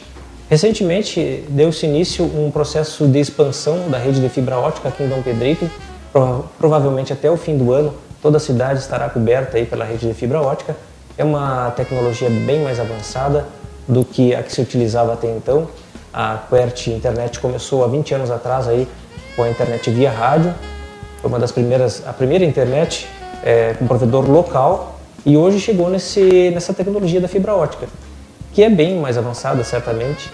Recentemente 0.50 1.44
deu-se 1.48 1.86
início 1.86 2.24
um 2.24 2.50
processo 2.50 3.06
de 3.06 3.20
expansão 3.20 3.88
da 3.88 3.98
rede 3.98 4.20
de 4.20 4.28
fibra 4.28 4.58
ótica 4.58 4.88
aqui 4.88 5.04
em 5.04 5.08
Dom 5.08 5.22
Pedrito. 5.22 5.70
Prova- 6.12 6.44
Provavelmente 6.58 7.12
até 7.12 7.30
o 7.30 7.36
fim 7.36 7.56
do 7.56 7.72
ano 7.72 7.94
toda 8.20 8.36
a 8.38 8.40
cidade 8.40 8.80
estará 8.80 9.08
coberta 9.08 9.56
aí 9.58 9.64
pela 9.64 9.84
rede 9.84 10.08
de 10.08 10.12
fibra 10.12 10.42
ótica. 10.42 10.76
É 11.16 11.22
uma 11.22 11.70
tecnologia 11.70 12.28
bem 12.28 12.64
mais 12.64 12.80
avançada 12.80 13.46
do 13.86 14.04
que 14.04 14.34
a 14.34 14.42
que 14.42 14.52
se 14.52 14.60
utilizava 14.60 15.12
até 15.12 15.28
então. 15.28 15.68
A 16.12 16.40
Quert 16.50 16.88
Internet 16.88 17.38
começou 17.38 17.84
há 17.84 17.86
20 17.86 18.14
anos 18.14 18.30
atrás 18.32 18.66
aí 18.66 18.88
com 19.36 19.44
a 19.44 19.48
internet 19.48 19.88
via 19.90 20.10
rádio. 20.10 20.52
Foi 21.20 21.28
uma 21.30 21.38
das 21.38 21.52
primeiras, 21.52 22.02
a 22.04 22.12
primeira 22.12 22.44
internet 22.44 23.06
é, 23.44 23.74
com 23.78 23.86
provedor 23.86 24.28
local 24.28 24.98
e 25.24 25.36
hoje 25.36 25.60
chegou 25.60 25.88
nesse, 25.88 26.50
nessa 26.50 26.74
tecnologia 26.74 27.20
da 27.20 27.28
fibra 27.28 27.54
ótica, 27.54 27.86
que 28.52 28.62
é 28.62 28.70
bem 28.70 28.96
mais 28.98 29.16
avançada 29.16 29.62
certamente. 29.64 30.30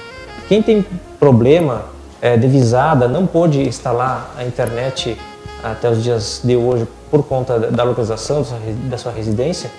Quem 0.48 0.62
tem 0.62 0.85
problema 1.18 1.85
é, 2.20 2.37
de 2.37 2.46
visada 2.46 3.09
não 3.09 3.26
pôde 3.26 3.61
instalar 3.66 4.35
a 4.38 4.44
internet 4.44 5.16
até 5.62 5.90
os 5.90 6.02
dias 6.02 6.40
de 6.44 6.57
hoje 6.57 6.87
por 7.11 7.22
conta 7.24 7.59
da- 7.59 7.85
localização 7.85 8.44
da 8.88 8.96
sua, 8.98 9.12
residência, 9.12 9.70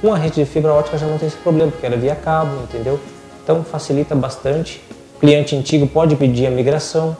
com 0.00 0.12
a 0.12 0.16
rede 0.16 0.36
de 0.36 0.44
fibra 0.44 0.72
ótica 0.72 0.98
já 0.98 1.06
não 1.06 1.18
tem 1.18 1.28
esse 1.28 1.36
problema, 1.36 1.70
porque 1.70 1.86
era 1.86 1.96
via 1.96 2.14
cabo, 2.14 2.54
entendeu? 2.62 2.98
Então 3.42 3.62
facilita 3.64 4.14
bastante 4.14 4.82
cliente 5.20 5.54
antigo 5.54 5.86
pode 5.86 6.16
pedir 6.16 6.46
a 6.46 6.50
migração. 6.50 7.16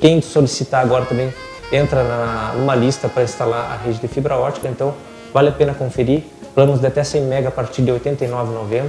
Quem 0.00 0.20
solicitar 0.22 0.82
agora 0.82 1.04
também 1.04 1.32
entra 1.72 2.02
na, 2.04 2.54
numa 2.56 2.74
lista 2.74 3.08
para 3.08 3.22
instalar 3.24 3.72
a 3.72 3.84
rede 3.84 3.98
de 3.98 4.08
fibra 4.08 4.36
ótica, 4.36 4.68
então 4.68 4.94
vale 5.34 5.48
a 5.48 5.52
pena 5.52 5.74
conferir. 5.74 6.22
Planos 6.54 6.80
de 6.80 6.86
até 6.86 7.02
100 7.04 7.22
MB 7.22 7.46
a 7.46 7.50
partir 7.50 7.82
de 7.82 7.90
R$ 7.90 7.98
89,90. 8.00 8.88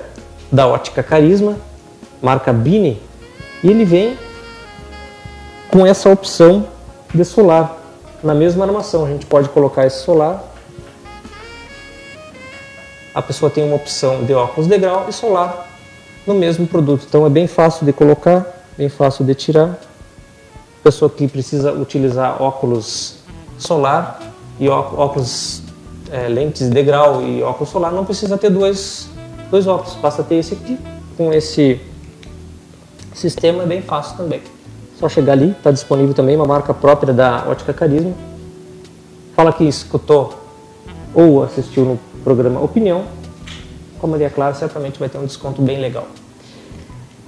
da 0.52 0.68
Ótica 0.68 1.04
Carisma, 1.04 1.56
marca 2.22 2.52
Bini, 2.52 3.00
e 3.64 3.70
ele 3.70 3.86
vem 3.86 4.18
com 5.70 5.86
essa 5.86 6.10
opção 6.10 6.68
de 7.14 7.24
solar. 7.24 7.78
Na 8.24 8.34
mesma 8.34 8.66
armação, 8.66 9.06
a 9.06 9.10
gente 9.10 9.26
pode 9.26 9.50
colocar 9.50 9.86
esse 9.86 10.04
solar. 10.04 10.44
A 13.16 13.22
pessoa 13.22 13.50
tem 13.50 13.64
uma 13.64 13.78
opção 13.78 14.26
de 14.26 14.34
óculos 14.34 14.68
de 14.68 14.78
grau 14.78 15.06
e 15.08 15.14
solar 15.14 15.70
no 16.28 16.34
mesmo 16.34 16.68
produto. 16.68 17.06
Então 17.08 17.26
é 17.26 17.30
bem 17.30 17.48
fácil 17.48 17.86
de 17.86 17.94
colocar, 17.94 18.46
bem 18.78 18.90
fácil 18.90 19.24
de 19.24 19.34
tirar. 19.34 19.80
Pessoa 20.84 21.10
que 21.10 21.26
precisa 21.26 21.72
utilizar 21.72 22.44
óculos 22.44 23.16
solar 23.58 24.20
e 24.60 24.68
óculos 24.68 25.62
é, 26.12 26.28
lentes 26.28 26.70
de 26.70 26.84
grau 26.84 27.22
e 27.22 27.42
óculos 27.42 27.70
solar 27.70 27.94
não 27.94 28.04
precisa 28.04 28.38
ter 28.38 28.50
dois, 28.50 29.08
dois 29.50 29.66
óculos, 29.66 29.96
basta 29.96 30.22
ter 30.22 30.36
esse 30.36 30.54
aqui 30.54 30.78
com 31.16 31.32
esse 31.32 31.80
sistema 33.14 33.64
é 33.64 33.66
bem 33.66 33.82
fácil 33.82 34.18
também. 34.18 34.42
Só 35.00 35.08
chegar 35.08 35.34
ali, 35.34 35.52
está 35.52 35.72
disponível 35.72 36.14
também 36.14 36.36
uma 36.36 36.46
marca 36.46 36.74
própria 36.74 37.14
da 37.14 37.46
Ótica 37.48 37.74
Carisma. 37.74 38.14
Fala 39.34 39.54
que 39.54 39.64
escutou 39.64 40.34
ou 41.14 41.44
assistiu 41.44 41.86
no 41.86 42.00
programa 42.26 42.60
Opinião, 42.60 43.06
com 44.00 44.08
a 44.08 44.10
Maria 44.10 44.32
Clara 44.32 44.56
certamente 44.56 44.98
vai 45.00 45.08
ter 45.08 45.20
um 45.20 45.26
desconto 45.26 45.62
bem 45.62 45.80
legal. 45.80 46.08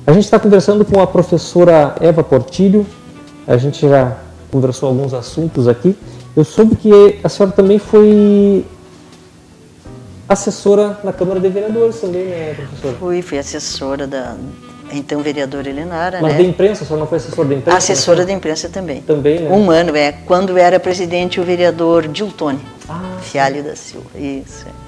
A 0.07 0.11
gente 0.11 0.23
está 0.23 0.39
conversando 0.39 0.83
com 0.83 0.99
a 0.99 1.05
professora 1.05 1.95
Eva 2.01 2.23
Portilho, 2.23 2.83
a 3.45 3.57
gente 3.57 3.87
já 3.87 4.17
conversou 4.51 4.89
alguns 4.89 5.13
assuntos 5.13 5.67
aqui. 5.67 5.95
Eu 6.35 6.43
soube 6.43 6.75
que 6.75 7.19
a 7.23 7.29
senhora 7.29 7.55
também 7.55 7.77
foi 7.77 8.65
assessora 10.27 10.99
na 11.03 11.13
Câmara 11.13 11.39
de 11.39 11.47
Vereadores 11.47 12.01
também, 12.01 12.25
né, 12.25 12.53
professora? 12.55 12.95
Fui, 12.97 13.21
fui 13.21 13.37
assessora 13.37 14.07
da 14.07 14.35
então 14.91 15.21
vereadora 15.21 15.69
Helenara, 15.69 16.19
Mas 16.21 16.31
né? 16.33 16.37
da 16.39 16.43
imprensa, 16.45 16.83
a 16.83 16.87
senhora 16.87 17.01
não 17.01 17.07
foi 17.07 17.17
assessora 17.17 17.47
da 17.49 17.55
imprensa? 17.55 17.77
Assessora 17.77 18.19
né? 18.19 18.25
da 18.25 18.31
imprensa 18.31 18.69
também. 18.69 19.01
Também, 19.01 19.41
né? 19.41 19.51
Um 19.51 19.69
ano, 19.69 19.95
é. 19.95 20.13
Quando 20.25 20.57
era 20.57 20.79
presidente 20.79 21.41
o 21.41 21.43
vereador 21.43 22.07
Diltone 22.07 22.61
Ah, 22.87 23.17
Fialho 23.21 23.63
da 23.63 23.75
Silva. 23.75 24.09
Isso. 24.15 24.65
é. 24.65 24.86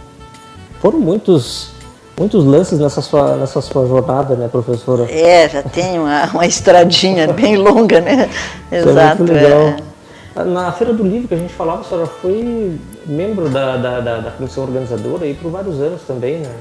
Foram 0.82 1.00
muitos, 1.00 1.72
muitos 2.18 2.46
lances 2.46 2.80
nessa 2.80 3.02
sua, 3.02 3.36
nessa 3.36 3.62
sua 3.62 3.86
jornada, 3.88 4.36
né, 4.36 4.48
professora? 4.48 5.12
É, 5.12 5.48
já 5.50 5.62
tem 5.64 6.00
uma, 6.00 6.26
uma 6.28 6.46
estradinha 6.46 7.28
bem 7.34 7.58
longa, 7.58 8.00
né? 8.00 8.30
É 8.72 8.80
Exato. 8.80 9.24
muito 9.24 9.34
legal. 9.34 9.60
é. 9.62 10.44
Na 10.46 10.72
Feira 10.72 10.94
do 10.94 11.04
Livro 11.04 11.28
que 11.28 11.34
a 11.34 11.38
gente 11.38 11.54
falava, 11.54 11.82
a 11.82 11.84
senhora 11.84 12.08
foi 12.08 12.80
membro 13.06 13.50
da, 13.50 13.76
da, 13.76 14.00
da, 14.00 14.18
da 14.20 14.32
comissão 14.32 14.64
organizadora 14.64 15.26
aí 15.26 15.34
por 15.34 15.52
vários 15.52 15.82
anos 15.82 16.02
também, 16.08 16.38
né? 16.40 16.52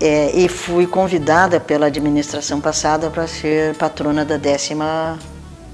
É, 0.00 0.30
e 0.34 0.48
fui 0.48 0.86
convidada 0.86 1.60
pela 1.60 1.86
administração 1.86 2.60
passada 2.60 3.10
para 3.10 3.26
ser 3.26 3.76
patrona 3.76 4.24
da 4.24 4.38
décima 4.38 5.18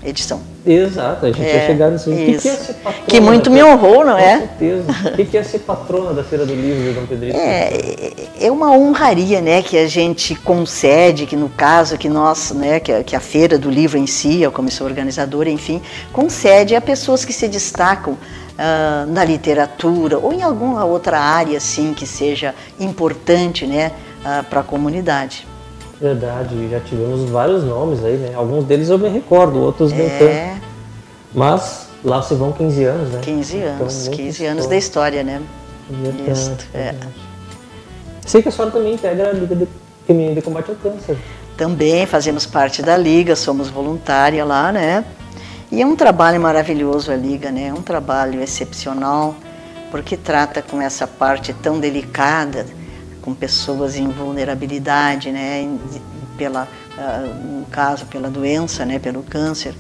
edição. 0.05 0.41
Exato, 0.67 1.27
a 1.27 1.29
gente 1.31 1.43
É, 1.43 1.55
ia 1.55 1.67
chegar 1.67 1.91
nisso. 1.91 2.11
aí. 2.11 2.15
O 2.15 2.19
que, 2.41 2.49
é 2.49 2.53
isso. 2.53 2.65
ser 2.65 2.75
patrona? 2.75 3.07
Que 3.07 3.21
muito 3.21 3.51
me 3.51 3.63
honrou, 3.63 4.05
não 4.05 4.19
é? 4.19 4.39
Com 4.39 4.47
certeza. 4.49 4.85
O 5.13 5.27
que, 5.27 5.39
é 5.39 5.43
ser 5.43 5.59
patrona 5.61 6.13
da 6.13 6.25
Feira 6.25 6.45
do 6.45 6.55
Livro 6.55 6.83
de 6.83 6.93
Dom 6.93 7.07
Pedrito? 7.07 7.37
É, 7.37 8.13
é 8.41 8.51
uma 8.51 8.73
honraria, 8.73 9.41
né, 9.41 9.63
que 9.63 9.79
a 9.79 9.87
gente 9.87 10.35
concede, 10.35 11.25
que 11.27 11.37
no 11.37 11.49
caso 11.49 11.97
que 11.97 12.09
nós, 12.09 12.51
né, 12.51 12.81
que 12.81 12.93
a, 12.93 13.05
que 13.05 13.15
a 13.15 13.21
feira 13.21 13.59
do 13.59 13.71
livro 13.71 13.97
em 13.97 14.07
si, 14.07 14.45
a 14.45 14.51
comissão 14.51 14.87
organizadora, 14.87 15.49
enfim, 15.49 15.81
concede 16.13 16.75
a 16.75 16.81
pessoas 16.81 17.25
que 17.25 17.33
se 17.33 17.47
destacam 17.47 18.19
ah, 18.59 19.05
na 19.09 19.25
literatura 19.25 20.19
ou 20.19 20.33
em 20.33 20.43
alguma 20.43 20.85
outra 20.85 21.19
área, 21.21 21.59
assim, 21.59 21.95
que 21.95 22.07
seja 22.07 22.55
importante, 22.81 23.67
né, 23.67 23.93
para 24.51 24.61
a 24.61 24.65
comunidade. 24.65 25.47
Verdade, 26.01 26.69
já 26.71 26.81
tivemos 26.81 27.29
vários 27.31 27.65
nomes 27.65 28.05
aí, 28.05 28.17
né? 28.17 28.35
Alguns 28.35 28.65
deles 28.65 28.89
eu 28.91 28.99
me 28.99 29.09
recordo, 29.09 29.59
outros 29.61 29.93
nem 29.93 30.09
tanto. 30.11 30.25
É, 30.25 30.57
Mas 31.35 31.89
lá 32.05 32.23
se 32.23 32.35
vão 32.35 32.53
15 32.53 32.85
anos, 32.85 33.09
né? 33.11 33.21
15 33.23 33.57
Então, 33.57 33.69
anos, 33.71 34.09
muita 34.09 34.17
15 34.23 34.47
anos 34.47 34.67
da 34.67 34.77
história. 34.77 35.21
história, 35.21 35.41
né? 35.41 35.43
Verdade, 35.89 36.31
Isso, 36.31 36.57
é. 36.75 36.83
verdade. 36.93 37.15
Sei 38.27 38.43
que 38.43 38.49
a 38.49 38.53
senhora 38.53 38.71
também 38.73 38.95
integra 38.95 39.29
a 39.31 39.33
Liga 39.33 39.55
de 39.57 39.69
Feminina 40.07 40.35
de 40.35 40.43
Combate 40.43 40.71
ao 40.71 40.77
Câncer. 40.77 41.17
Também 41.57 42.05
fazemos 42.05 42.45
parte 42.45 42.83
da 42.83 42.97
Liga, 42.97 43.35
somos 43.35 43.69
voluntária 43.71 44.45
lá, 44.45 44.71
né? 44.73 45.05
E 45.73 45.81
é 45.81 45.87
um 45.87 45.97
trabalho 45.97 46.41
maravilhoso 46.41 47.11
a 47.11 47.17
Liga, 47.17 47.51
né? 47.51 47.69
É 47.69 47.73
um 47.73 47.81
trabalho 47.83 48.43
excepcional, 48.43 49.35
porque 49.91 50.17
trata 50.17 50.61
com 50.61 50.83
essa 50.83 51.07
parte 51.07 51.53
tão 51.55 51.81
delicada, 51.81 52.67
com 53.27 53.35
pessoas 53.35 53.97
em 53.97 54.07
vulnerabilidade, 54.09 55.33
né? 55.33 55.69
Pela, 56.39 56.69
ah, 56.97 57.27
no 57.45 57.67
caso, 57.67 58.07
pela 58.07 58.31
doença, 58.31 58.87
né? 58.87 59.01
Pelo 59.01 59.25
câncer. 59.25 59.75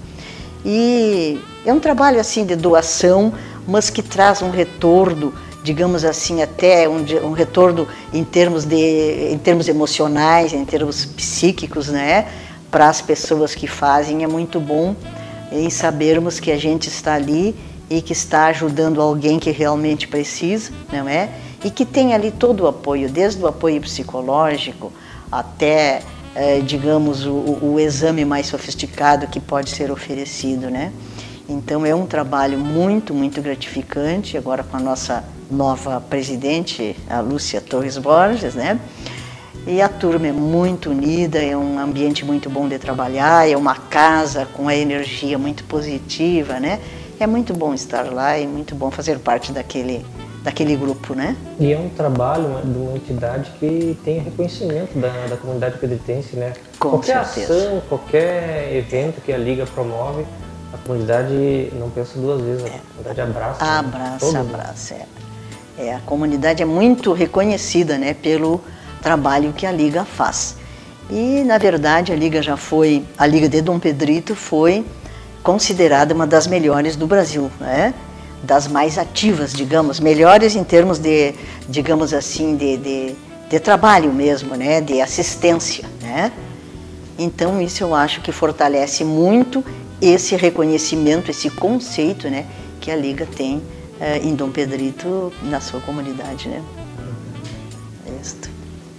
E 0.64 1.40
é 1.64 1.72
um 1.72 1.78
trabalho 1.78 2.18
assim 2.18 2.44
de 2.44 2.56
doação, 2.56 3.32
mas 3.68 3.88
que 3.88 4.02
traz 4.02 4.42
um 4.42 4.50
retorno, 4.50 5.32
digamos 5.62 6.04
assim, 6.04 6.42
até 6.42 6.88
um, 6.88 7.04
um 7.24 7.30
retorno 7.30 7.86
em 8.12 8.24
termos 8.24 8.64
de 8.64 9.30
em 9.32 9.38
termos 9.38 9.68
emocionais, 9.68 10.52
em 10.52 10.64
termos 10.64 11.04
psíquicos, 11.06 11.86
né? 11.86 12.26
Para 12.68 12.88
as 12.88 13.00
pessoas 13.00 13.54
que 13.54 13.68
fazem 13.68 14.24
é 14.24 14.26
muito 14.26 14.58
bom 14.58 14.96
em 15.52 15.70
sabermos 15.70 16.40
que 16.40 16.50
a 16.50 16.58
gente 16.58 16.88
está 16.88 17.14
ali 17.14 17.54
e 17.88 18.02
que 18.02 18.12
está 18.12 18.46
ajudando 18.46 19.00
alguém 19.00 19.38
que 19.38 19.52
realmente 19.52 20.08
precisa, 20.08 20.72
não 20.92 21.08
é? 21.08 21.30
E 21.66 21.70
que 21.70 21.84
tem 21.84 22.14
ali 22.14 22.30
todo 22.30 22.60
o 22.62 22.68
apoio, 22.68 23.08
desde 23.10 23.42
o 23.42 23.46
apoio 23.48 23.80
psicológico 23.80 24.92
até 25.32 26.00
eh, 26.36 26.60
digamos, 26.60 27.26
o, 27.26 27.32
o- 27.60 27.80
exame 27.80 28.24
mais 28.24 28.46
sofisticado 28.46 29.26
que 29.26 29.40
pode 29.40 29.70
ser 29.70 29.90
oferecido, 29.90 30.70
né? 30.70 30.92
Então 31.48 31.84
é 31.84 31.92
um 31.92 32.06
trabalho 32.06 32.56
muito, 32.58 33.12
muito 33.12 33.42
gratificante, 33.42 34.36
agora 34.36 34.62
com 34.62 34.76
a 34.76 34.80
nossa 34.80 35.24
nova 35.50 36.00
presidente, 36.00 36.94
a 37.10 37.18
Lúcia 37.20 37.60
Torres 37.60 37.98
Borges, 37.98 38.54
né? 38.54 38.78
E 39.66 39.82
a 39.82 39.88
turma 39.88 40.28
é 40.28 40.32
muito 40.32 40.90
unida, 40.90 41.42
é 41.42 41.56
um 41.56 41.80
ambiente 41.80 42.24
muito 42.24 42.48
bom 42.48 42.68
de 42.68 42.78
trabalhar, 42.78 43.48
é 43.50 43.56
uma 43.56 43.74
casa 43.74 44.46
com 44.46 44.68
a 44.68 44.76
energia 44.76 45.36
muito 45.36 45.64
positiva, 45.64 46.60
né? 46.60 46.78
É 47.18 47.26
muito 47.26 47.52
bom 47.54 47.74
estar 47.74 48.04
lá 48.12 48.38
e 48.38 48.46
muito 48.46 48.74
bom 48.76 48.90
fazer 48.90 49.18
parte 49.18 49.50
daquele, 49.50 50.04
daquele 50.46 50.76
grupo, 50.76 51.12
né? 51.12 51.36
E 51.58 51.72
é 51.72 51.76
um 51.76 51.88
trabalho 51.88 52.60
de 52.62 52.78
uma 52.78 52.96
entidade 52.96 53.50
que 53.58 53.98
tem 54.04 54.20
reconhecimento 54.20 54.96
da, 54.96 55.26
da 55.28 55.36
comunidade 55.36 55.76
pedritense, 55.78 56.36
né? 56.36 56.52
Com 56.78 56.90
qualquer 56.90 57.26
certeza. 57.26 57.66
ação, 57.66 57.82
qualquer 57.88 58.72
evento 58.76 59.20
que 59.20 59.32
a 59.32 59.36
Liga 59.36 59.66
promove, 59.66 60.24
a 60.72 60.78
comunidade 60.78 61.72
não 61.76 61.90
pensa 61.90 62.16
duas 62.16 62.40
vezes, 62.40 62.64
a 62.64 62.78
comunidade 62.96 63.20
abraça. 63.20 63.64
né? 63.64 63.70
Abraça, 63.78 64.26
mundo. 64.26 64.36
abraça. 64.54 64.94
É. 64.94 65.06
É, 65.78 65.94
a 65.96 66.00
comunidade 66.06 66.62
é 66.62 66.66
muito 66.66 67.12
reconhecida 67.12 67.98
né, 67.98 68.14
pelo 68.14 68.60
trabalho 69.02 69.52
que 69.52 69.66
a 69.66 69.72
Liga 69.72 70.04
faz. 70.04 70.56
E, 71.10 71.42
na 71.42 71.58
verdade, 71.58 72.12
a 72.12 72.16
Liga 72.16 72.40
já 72.40 72.56
foi, 72.56 73.04
a 73.18 73.26
Liga 73.26 73.48
de 73.48 73.60
Dom 73.60 73.80
Pedrito 73.80 74.36
foi 74.36 74.86
considerada 75.42 76.14
uma 76.14 76.26
das 76.26 76.46
melhores 76.46 76.94
do 76.94 77.06
Brasil, 77.06 77.50
né? 77.60 77.92
Das 78.46 78.68
mais 78.68 78.96
ativas, 78.96 79.52
digamos, 79.52 80.00
melhores 80.00 80.56
em 80.56 80.64
termos 80.64 80.98
de, 80.98 81.34
digamos 81.68 82.14
assim, 82.14 82.56
de, 82.56 82.76
de, 82.76 83.14
de 83.50 83.60
trabalho 83.60 84.12
mesmo, 84.12 84.54
né? 84.54 84.80
de 84.80 85.00
assistência. 85.00 85.84
Né? 86.00 86.32
Então 87.18 87.60
isso 87.60 87.82
eu 87.82 87.94
acho 87.94 88.20
que 88.20 88.30
fortalece 88.32 89.04
muito 89.04 89.64
esse 90.00 90.36
reconhecimento, 90.36 91.30
esse 91.30 91.48
conceito, 91.50 92.28
né, 92.28 92.44
que 92.80 92.90
a 92.90 92.96
Liga 92.96 93.26
tem 93.26 93.62
eh, 93.98 94.18
em 94.22 94.34
Dom 94.34 94.50
Pedrito 94.50 95.32
na 95.42 95.58
sua 95.60 95.80
comunidade, 95.80 96.48
né? 96.48 96.62
Isto. 98.22 98.50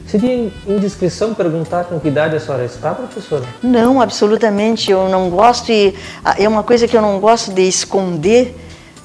Seria 0.08 0.52
indiscrição 0.66 1.34
perguntar 1.34 1.84
com 1.84 2.00
que 2.00 2.08
idade 2.08 2.36
a 2.36 2.40
senhora 2.40 2.64
está, 2.64 2.96
professora? 2.96 3.44
Não, 3.62 4.02
absolutamente. 4.02 4.90
Eu 4.90 5.10
não 5.10 5.30
gosto 5.30 5.70
e 5.70 5.94
ah, 6.24 6.36
é 6.40 6.48
uma 6.48 6.64
coisa 6.64 6.88
que 6.88 6.96
eu 6.96 7.02
não 7.02 7.20
gosto 7.20 7.52
de 7.52 7.64
esconder. 7.64 8.56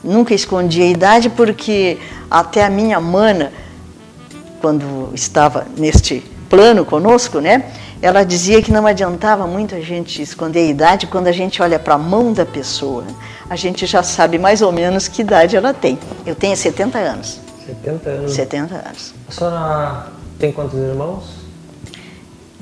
Nunca 0.02 0.34
escondi 0.34 0.82
a 0.82 0.86
idade 0.86 1.30
porque 1.30 1.98
até 2.30 2.64
a 2.64 2.70
minha 2.70 3.00
mana, 3.00 3.52
quando 4.60 5.10
estava 5.14 5.66
neste 5.76 6.20
plano 6.50 6.84
conosco, 6.84 7.38
né, 7.40 7.70
ela 8.00 8.24
dizia 8.24 8.60
que 8.60 8.72
não 8.72 8.84
adiantava 8.86 9.46
muito 9.46 9.74
a 9.76 9.80
gente 9.80 10.20
esconder 10.20 10.60
a 10.60 10.70
idade 10.70 11.06
quando 11.06 11.28
a 11.28 11.32
gente 11.32 11.62
olha 11.62 11.78
para 11.78 11.94
a 11.94 11.98
mão 11.98 12.32
da 12.32 12.44
pessoa. 12.44 13.04
A 13.48 13.54
gente 13.54 13.86
já 13.86 14.02
sabe 14.02 14.38
mais 14.38 14.60
ou 14.60 14.72
menos 14.72 15.06
que 15.06 15.22
idade 15.22 15.56
ela 15.56 15.72
tem. 15.72 15.96
Eu 16.26 16.34
tenho 16.34 16.56
70 16.56 16.98
anos. 16.98 17.40
70 17.64 18.10
anos. 18.10 18.32
70 18.32 18.74
anos. 18.74 19.14
A 19.28 19.32
senhora 19.32 20.06
tem 20.38 20.50
quantos 20.50 20.78
irmãos? 20.78 21.42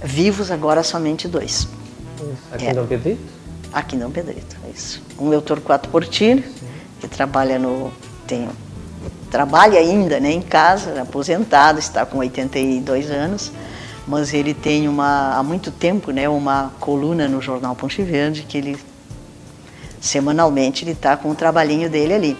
Vivos 0.02 0.50
agora 0.50 0.82
somente 0.82 1.26
dois. 1.26 1.66
Isso. 2.18 2.36
Aqui 2.52 2.66
É. 2.66 2.70
em 2.70 2.74
Dom 2.74 2.86
Pedrito? 2.86 3.20
Aqui 3.72 3.96
em 3.96 3.98
Dom 3.98 4.10
Pedrito, 4.10 4.56
é 4.66 4.70
isso. 4.76 5.02
Um 5.18 5.32
é 5.32 5.36
o 5.38 5.40
Torquato 5.40 5.88
Portilho, 5.88 6.42
que 7.00 7.08
trabalha 7.08 7.58
no. 7.58 7.92
Tem, 8.26 8.48
trabalha 9.30 9.78
ainda 9.78 10.20
né, 10.20 10.32
em 10.32 10.42
casa, 10.42 11.02
aposentado, 11.02 11.78
está 11.78 12.04
com 12.04 12.18
82 12.18 13.10
anos, 13.10 13.50
mas 14.06 14.34
ele 14.34 14.52
tem 14.54 14.88
uma, 14.88 15.36
há 15.36 15.42
muito 15.42 15.70
tempo 15.70 16.10
né, 16.10 16.28
uma 16.28 16.72
coluna 16.78 17.28
no 17.28 17.40
jornal 17.40 17.74
Ponte 17.74 18.02
Verde 18.02 18.42
que 18.42 18.58
ele 18.58 18.78
semanalmente 20.00 20.84
ele 20.84 20.92
está 20.92 21.16
com 21.16 21.30
o 21.30 21.34
trabalhinho 21.34 21.88
dele 21.88 22.14
ali. 22.14 22.36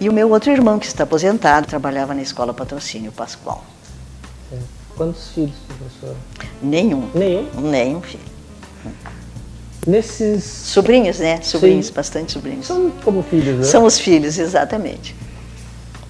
E 0.00 0.08
o 0.08 0.12
meu 0.12 0.30
outro 0.30 0.50
irmão 0.50 0.78
que 0.78 0.86
está 0.86 1.04
aposentado, 1.04 1.66
trabalhava 1.66 2.14
na 2.14 2.22
escola 2.22 2.52
Patrocínio 2.52 3.12
Pascoal. 3.12 3.64
É. 4.52 4.58
Quantos 4.96 5.28
filhos, 5.28 5.54
professora? 5.68 6.16
Nenhum. 6.60 7.08
Nenhum? 7.14 7.60
Nenhum 7.60 8.02
filho. 8.02 8.31
Nesses. 9.86 10.44
Sobrinhos, 10.44 11.18
né? 11.18 11.40
Sobrinhos, 11.42 11.86
Sim. 11.86 11.92
bastante 11.92 12.32
sobrinhos. 12.32 12.66
São 12.66 12.90
como 13.04 13.22
filhos, 13.22 13.58
né? 13.58 13.64
São 13.64 13.84
os 13.84 13.98
filhos, 13.98 14.38
exatamente. 14.38 15.14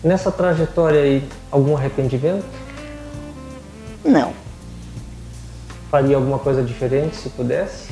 Nessa 0.05 0.31
trajetória 0.31 1.01
aí, 1.01 1.25
algum 1.51 1.77
arrependimento? 1.77 2.45
Não. 4.05 4.33
Faria 5.91 6.17
alguma 6.17 6.39
coisa 6.39 6.63
diferente 6.63 7.17
se 7.17 7.29
pudesse? 7.31 7.89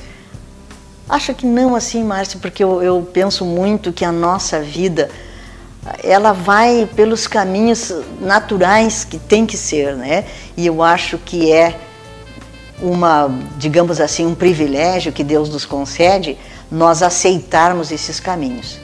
Acho 1.09 1.35
que 1.35 1.47
não 1.47 1.75
assim, 1.75 2.05
Márcio, 2.05 2.39
porque 2.41 2.63
eu, 2.63 2.83
eu 2.83 3.09
penso 3.13 3.45
muito 3.45 3.93
que 3.93 4.05
a 4.05 4.13
nossa 4.13 4.61
vida 4.61 5.11
ela 6.03 6.33
vai 6.33 6.89
pelos 6.95 7.27
caminhos 7.27 7.93
naturais 8.21 9.03
que 9.05 9.19
tem 9.19 9.47
que 9.47 9.57
ser, 9.57 9.97
né? 9.97 10.25
E 10.57 10.67
eu 10.67 10.83
acho 10.83 11.19
que 11.19 11.51
é 11.51 11.79
uma, 12.83 13.31
digamos 13.59 14.01
assim, 14.01 14.27
um 14.27 14.35
privilégio 14.35 15.13
que 15.13 15.23
Deus 15.23 15.49
nos 15.49 15.65
concede 15.65 16.39
nós 16.71 17.03
aceitarmos 17.03 17.91
esses 17.91 18.21
caminhos. 18.21 18.79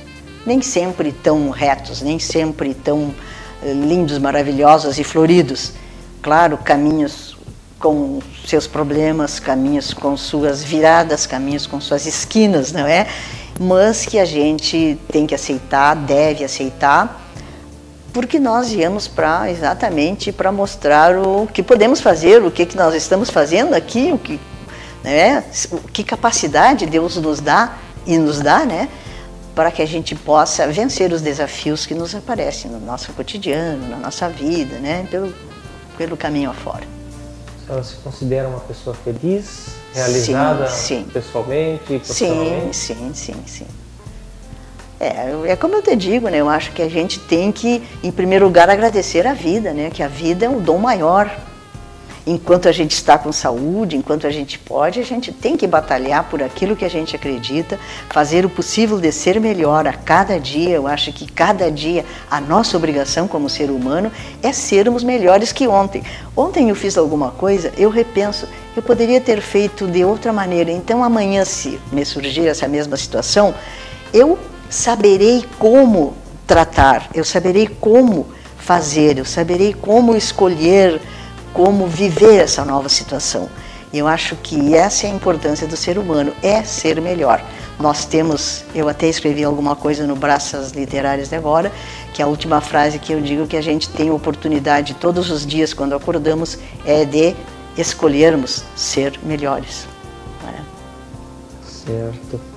Nem 0.45 0.61
sempre 0.63 1.13
tão 1.13 1.51
retos, 1.51 2.03
nem 2.03 2.19
sempre 2.19 2.75
tão 2.75 3.15
eh, 3.63 3.73
lindos, 3.73 4.19
maravilhosos 4.19 4.99
e 4.99 5.05
floridos. 5.05 5.73
Claro, 6.23 6.59
caminhos 6.59 7.37
com 7.79 8.21
seus 8.47 8.67
problemas, 8.67 9.39
caminhos 9.39 9.93
com 9.93 10.17
suas 10.17 10.63
viradas, 10.63 11.27
caminhos 11.27 11.67
com 11.67 11.81
suas 11.81 12.07
esquinas, 12.07 12.73
não 12.73 12.87
é? 12.87 13.07
Mas 13.59 14.05
que 14.05 14.19
a 14.19 14.25
gente 14.25 14.99
tem 15.11 15.27
que 15.27 15.35
aceitar, 15.35 15.95
deve 15.95 16.45
aceitar, 16.45 17.26
porque 18.17 18.41
nós 18.41 18.71
viemos 18.71 19.07
para 19.07 19.51
exatamente 19.51 20.33
para 20.33 20.51
mostrar 20.51 21.19
o 21.19 21.47
que 21.47 21.63
podemos 21.63 22.01
fazer, 22.01 22.43
o 22.43 22.51
que, 22.51 22.65
que 22.65 22.75
nós 22.75 22.95
estamos 22.95 23.29
fazendo 23.29 23.75
aqui, 23.75 24.11
o 24.11 24.17
que, 24.17 24.41
né? 25.05 25.45
o 25.71 25.77
que 25.81 26.03
capacidade 26.03 26.87
Deus 26.87 27.19
nos 27.19 27.43
dá 27.43 27.77
e 28.07 28.17
nos 28.17 28.41
dá, 28.41 28.65
né? 28.65 28.89
Para 29.55 29.71
que 29.71 29.83
a 29.83 29.87
gente 29.87 30.15
possa 30.15 30.67
vencer 30.67 31.13
os 31.13 31.21
desafios 31.21 31.85
que 31.85 31.93
nos 31.93 32.15
aparecem 32.15 32.71
no 32.71 32.81
nosso 32.81 33.13
cotidiano, 33.13 33.87
na 33.87 33.99
nossa 33.99 34.31
vida, 34.31 34.79
né? 34.79 35.07
Pelo, 35.11 35.35
pelo 35.99 36.17
caminho 36.17 36.49
afora. 36.49 36.85
A 37.65 37.67
senhora 37.67 37.85
se 37.85 37.97
considera 37.97 38.49
uma 38.49 38.61
pessoa 38.61 38.97
feliz, 38.97 39.67
realizada 39.93 40.69
Sim, 40.69 41.05
sim. 41.05 41.11
pessoalmente, 41.13 41.85
Sim, 41.87 41.99
profissionalmente? 41.99 42.77
sim, 42.79 43.11
sim, 43.13 43.37
sim. 43.45 43.67
É, 44.99 45.53
é 45.53 45.57
como 45.57 45.75
eu 45.75 45.83
te 45.83 45.95
digo, 45.95 46.29
né? 46.29 46.39
Eu 46.39 46.49
acho 46.49 46.73
que 46.73 46.81
a 46.81 46.89
gente 46.89 47.21
tem 47.21 47.53
que, 47.53 47.83
em 48.03 48.11
primeiro 48.11 48.47
lugar, 48.47 48.69
agradecer 48.71 49.27
a 49.27 49.35
vida, 49.35 49.73
né? 49.73 49.91
Que 49.91 50.03
a 50.03 50.09
vida 50.09 50.47
é 50.47 50.49
um 50.49 50.61
dom 50.61 50.79
maior. 50.79 51.31
Enquanto 52.27 52.69
a 52.69 52.73
gente 52.73 52.91
está 52.91 53.17
com 53.17 53.31
saúde, 53.31 53.97
enquanto 53.97 54.27
a 54.27 54.31
gente 54.31 54.59
pode, 54.59 54.99
a 54.99 55.05
gente 55.05 55.31
tem 55.31 55.57
que 55.57 55.65
batalhar 55.65 56.25
por 56.25 56.43
aquilo 56.43 56.75
que 56.75 56.85
a 56.85 56.91
gente 56.91 57.15
acredita, 57.15 57.79
fazer 58.09 58.45
o 58.45 58.51
possível 58.51 58.99
de 58.99 59.13
ser 59.13 59.39
melhor 59.39 59.87
a 59.87 59.93
cada 59.93 60.41
dia. 60.41 60.71
Eu 60.71 60.89
acho 60.89 61.13
que 61.13 61.31
cada 61.31 61.71
dia 61.71 62.05
a 62.29 62.41
nossa 62.41 62.77
obrigação 62.77 63.29
como 63.29 63.49
ser 63.49 63.71
humano 63.71 64.11
é 64.43 64.53
sermos 64.53 65.05
melhores 65.05 65.53
que 65.53 65.69
ontem. 65.69 66.03
Ontem 66.37 66.69
eu 66.69 66.75
fiz 66.75 66.99
alguma 66.99 67.31
coisa, 67.31 67.73
eu 67.77 67.91
repenso, 67.91 68.49
eu 68.75 68.83
poderia 68.83 69.21
ter 69.21 69.41
feito 69.41 69.87
de 69.87 70.05
outra 70.05 70.33
maneira. 70.33 70.73
Então 70.73 71.05
amanhã, 71.05 71.45
se 71.45 71.79
me 71.93 72.05
surgir 72.05 72.49
essa 72.49 72.67
mesma 72.67 72.97
situação, 72.97 73.55
eu 74.13 74.37
saberei 74.69 75.45
como 75.59 76.15
tratar, 76.47 77.09
eu 77.15 77.25
saberei 77.25 77.67
como 77.67 78.27
fazer, 78.59 79.19
eu 79.19 79.25
saberei 79.25 79.73
como 79.73 80.17
escolher, 80.17 81.01
como 81.53 81.87
viver 81.87 82.41
essa 82.43 82.65
nova 82.65 82.89
situação. 82.89 83.49
E 83.93 83.99
eu 83.99 84.07
acho 84.07 84.37
que 84.37 84.75
essa 84.75 85.07
é 85.07 85.11
a 85.11 85.15
importância 85.15 85.67
do 85.67 85.77
ser 85.77 85.99
humano, 85.99 86.33
é 86.43 86.63
ser 86.63 87.01
melhor. 87.01 87.43
Nós 87.79 88.05
temos, 88.05 88.65
eu 88.75 88.89
até 88.89 89.07
escrevi 89.07 89.45
alguma 89.45 89.77
coisa 89.77 90.07
no 90.07 90.17
Braças 90.17 90.73
Literárias 90.73 91.29
de 91.29 91.37
agora, 91.37 91.71
que 92.13 92.23
a 92.23 92.27
última 92.27 92.61
frase 92.61 92.99
que 92.99 93.13
eu 93.13 93.21
digo 93.21 93.47
que 93.47 93.57
a 93.57 93.63
gente 93.63 93.89
tem 93.91 94.11
oportunidade 94.11 94.95
todos 94.95 95.31
os 95.31 95.47
dias 95.47 95.73
quando 95.73 95.95
acordamos 95.95 96.59
é 96.85 97.05
de 97.05 97.37
escolhermos 97.77 98.65
ser 98.75 99.19
melhores. 99.23 99.87
Certo. 101.87 102.56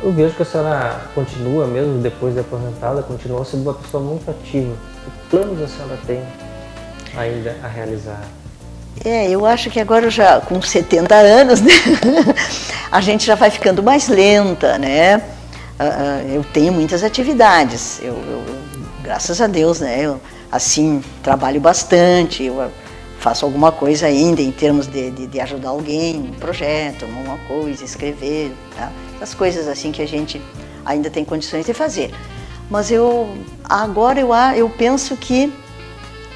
Eu 0.00 0.12
vejo 0.12 0.34
que 0.34 0.42
a 0.42 0.44
senhora 0.44 1.00
continua, 1.14 1.66
mesmo 1.66 2.00
depois 2.00 2.34
de 2.34 2.40
aposentada, 2.40 3.02
continua 3.02 3.44
sendo 3.44 3.62
uma 3.62 3.74
pessoa 3.74 4.02
muito 4.02 4.30
ativa. 4.30 4.72
Que 5.04 5.10
planos 5.30 5.60
a 5.60 5.66
senhora 5.66 5.98
tem 6.06 6.22
ainda 7.16 7.56
a 7.64 7.66
realizar? 7.66 8.20
É, 9.04 9.28
eu 9.28 9.44
acho 9.44 9.70
que 9.70 9.80
agora 9.80 10.08
já 10.10 10.40
com 10.40 10.60
70 10.60 11.14
anos, 11.14 11.60
né, 11.60 11.72
a 12.90 13.00
gente 13.00 13.24
já 13.26 13.34
vai 13.34 13.50
ficando 13.50 13.82
mais 13.82 14.08
lenta, 14.08 14.78
né? 14.78 15.16
Ah, 15.78 16.20
ah, 16.20 16.22
Eu 16.28 16.42
tenho 16.44 16.72
muitas 16.72 17.02
atividades, 17.04 18.00
eu, 18.02 18.14
eu- 18.14 18.44
graças 19.02 19.40
a 19.40 19.46
Deus, 19.46 19.80
né? 19.80 20.00
Eu, 20.00 20.20
assim, 20.50 21.02
trabalho 21.22 21.60
bastante, 21.60 22.42
eu 22.44 22.60
faço 23.18 23.44
alguma 23.44 23.72
coisa 23.72 24.06
ainda 24.06 24.40
em 24.40 24.52
termos 24.52 24.86
de, 24.86 25.10
de, 25.10 25.26
de 25.26 25.40
ajudar 25.40 25.70
alguém, 25.70 26.16
um 26.16 26.32
projeto, 26.32 27.04
alguma 27.04 27.36
coisa, 27.48 27.84
escrever, 27.84 28.52
tá? 28.76 28.92
Essas 29.16 29.34
coisas 29.34 29.66
assim 29.66 29.90
que 29.90 30.00
a 30.00 30.06
gente 30.06 30.40
ainda 30.84 31.10
tem 31.10 31.24
condições 31.24 31.66
de 31.66 31.74
fazer. 31.74 32.12
Mas 32.70 32.90
eu, 32.90 33.28
agora 33.64 34.20
eu, 34.20 34.32
eu 34.56 34.70
penso 34.70 35.16
que 35.16 35.52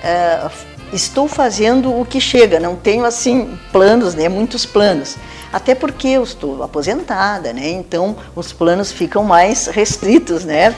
é, 0.03 0.51
estou 0.92 1.29
fazendo 1.29 1.99
o 1.99 2.05
que 2.05 2.21
chega, 2.21 2.59
não 2.59 2.75
tenho 2.75 3.05
assim 3.05 3.59
planos, 3.71 4.14
né, 4.14 4.29
muitos 4.29 4.66
planos. 4.66 5.16
Até 5.53 5.75
porque 5.75 6.09
eu 6.09 6.23
estou 6.23 6.62
aposentada, 6.62 7.53
né? 7.53 7.68
Então 7.68 8.16
os 8.35 8.53
planos 8.53 8.90
ficam 8.90 9.23
mais 9.23 9.66
restritos, 9.66 10.45
né? 10.45 10.75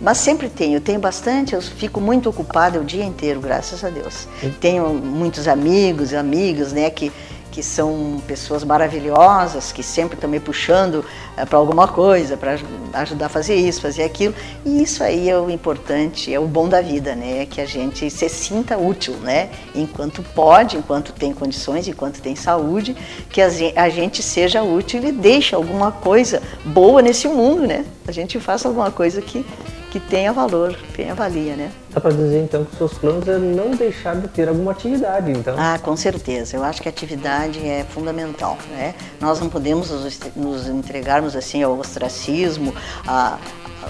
Mas 0.00 0.16
sempre 0.16 0.48
tenho, 0.48 0.76
eu 0.76 0.80
tenho 0.80 0.98
bastante, 0.98 1.54
eu 1.54 1.60
fico 1.60 2.00
muito 2.00 2.30
ocupada 2.30 2.80
o 2.80 2.84
dia 2.84 3.04
inteiro, 3.04 3.38
graças 3.38 3.84
a 3.84 3.90
Deus. 3.90 4.26
Tenho 4.58 4.94
muitos 4.94 5.46
amigos, 5.46 6.14
amigas, 6.14 6.72
né, 6.72 6.88
que, 6.88 7.12
que 7.50 7.62
são 7.62 8.18
pessoas 8.26 8.64
maravilhosas, 8.64 9.72
que 9.72 9.82
sempre 9.82 10.14
estão 10.14 10.30
me 10.30 10.40
puxando 10.40 11.04
para 11.50 11.58
alguma 11.58 11.86
coisa, 11.86 12.34
para 12.34 12.56
ajudar 12.94 13.26
a 13.26 13.28
fazer 13.28 13.56
isso, 13.56 13.82
fazer 13.82 14.02
aquilo. 14.02 14.34
E 14.64 14.82
isso 14.82 15.04
aí 15.04 15.28
é 15.28 15.38
o 15.38 15.50
importante, 15.50 16.32
é 16.32 16.40
o 16.40 16.46
bom 16.46 16.66
da 16.66 16.80
vida, 16.80 17.14
né, 17.14 17.44
que 17.44 17.60
a 17.60 17.66
gente 17.66 18.08
se 18.08 18.26
sinta 18.30 18.78
útil, 18.78 19.12
né, 19.16 19.50
enquanto 19.74 20.22
pode, 20.22 20.78
enquanto 20.78 21.12
tem 21.12 21.34
condições, 21.34 21.86
enquanto 21.86 22.22
tem 22.22 22.34
saúde, 22.34 22.96
que 23.28 23.42
a 23.42 23.88
gente 23.90 24.22
seja 24.22 24.62
útil 24.62 25.04
e 25.04 25.12
deixe 25.12 25.54
alguma 25.54 25.92
coisa 25.92 26.42
boa 26.64 27.02
nesse 27.02 27.28
mundo, 27.28 27.66
né? 27.66 27.84
A 28.08 28.12
gente 28.12 28.40
faça 28.40 28.66
alguma 28.66 28.90
coisa 28.90 29.20
que 29.20 29.44
que 29.90 29.98
tenha 30.00 30.32
valor, 30.32 30.74
tenha 30.94 31.14
valia, 31.14 31.56
né? 31.56 31.72
Dá 31.90 32.00
para 32.00 32.12
dizer 32.12 32.42
então 32.44 32.64
que 32.64 32.72
os 32.72 32.78
seus 32.78 32.94
planos 32.94 33.26
é 33.26 33.36
não 33.38 33.72
deixar 33.72 34.14
de 34.16 34.28
ter 34.28 34.48
alguma 34.48 34.70
atividade, 34.72 35.30
então. 35.32 35.54
Ah, 35.58 35.78
com 35.82 35.96
certeza. 35.96 36.56
Eu 36.56 36.62
acho 36.64 36.80
que 36.80 36.88
a 36.88 36.92
atividade 36.92 37.58
é 37.66 37.84
fundamental, 37.84 38.56
né? 38.70 38.94
Nós 39.20 39.40
não 39.40 39.48
podemos 39.48 39.90
nos 40.36 40.68
entregarmos 40.68 41.34
assim 41.34 41.62
ao 41.62 41.76
ostracismo, 41.78 42.72
a- 43.06 43.36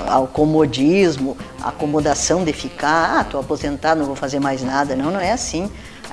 ao 0.09 0.27
comodismo, 0.27 1.37
acomodação 1.63 2.45
de 2.45 2.53
ficar, 2.53 3.19
ah, 3.19 3.21
estou 3.23 3.41
aposentado, 3.41 3.99
não 3.99 4.07
vou 4.07 4.17
fazer 4.17 4.41
mais 4.41 4.63
nada. 4.63 4.97
Não, 4.97 5.11
não 5.11 5.21
é 5.21 5.33
assim. 5.33 5.71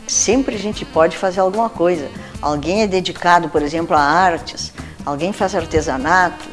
Sempre 0.08 0.56
a 0.56 0.60
gente 0.60 0.84
pode 0.86 1.18
fazer 1.18 1.40
alguma 1.40 1.70
coisa. 1.70 2.10
Alguém 2.42 2.82
é 2.82 2.88
dedicado, 2.88 3.50
por 3.50 3.62
exemplo, 3.62 3.96
a 3.96 4.02
artes, 4.02 4.72
alguém 5.06 5.32
faz 5.34 5.54
artesanato, 5.56 6.46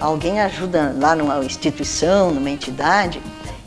alguém 0.00 0.40
ajuda 0.40 0.94
lá 0.98 1.14
numa 1.14 1.44
instituição, 1.44 2.30
numa 2.30 2.50
entidade, 2.50 3.20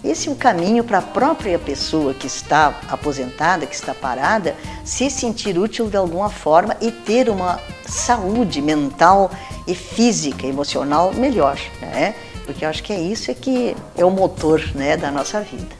esse 0.03 0.29
é 0.29 0.31
o 0.31 0.35
caminho 0.35 0.83
para 0.83 0.99
a 0.99 1.01
própria 1.01 1.59
pessoa 1.59 2.13
que 2.13 2.25
está 2.25 2.79
aposentada, 2.89 3.65
que 3.65 3.75
está 3.75 3.93
parada, 3.93 4.55
se 4.85 5.09
sentir 5.09 5.57
útil 5.57 5.89
de 5.89 5.97
alguma 5.97 6.29
forma 6.29 6.75
e 6.79 6.89
ter 6.89 7.29
uma 7.29 7.59
saúde 7.85 8.61
mental 8.61 9.29
e 9.67 9.75
física, 9.75 10.47
emocional 10.47 11.13
melhor, 11.13 11.59
né? 11.81 12.15
Porque 12.45 12.63
eu 12.63 12.69
acho 12.69 12.81
que 12.81 12.93
é 12.93 12.99
isso 12.99 13.29
é 13.29 13.33
que 13.33 13.75
é 13.97 14.05
o 14.05 14.09
motor, 14.09 14.61
né, 14.73 14.95
da 14.95 15.11
nossa 15.11 15.41
vida. 15.41 15.75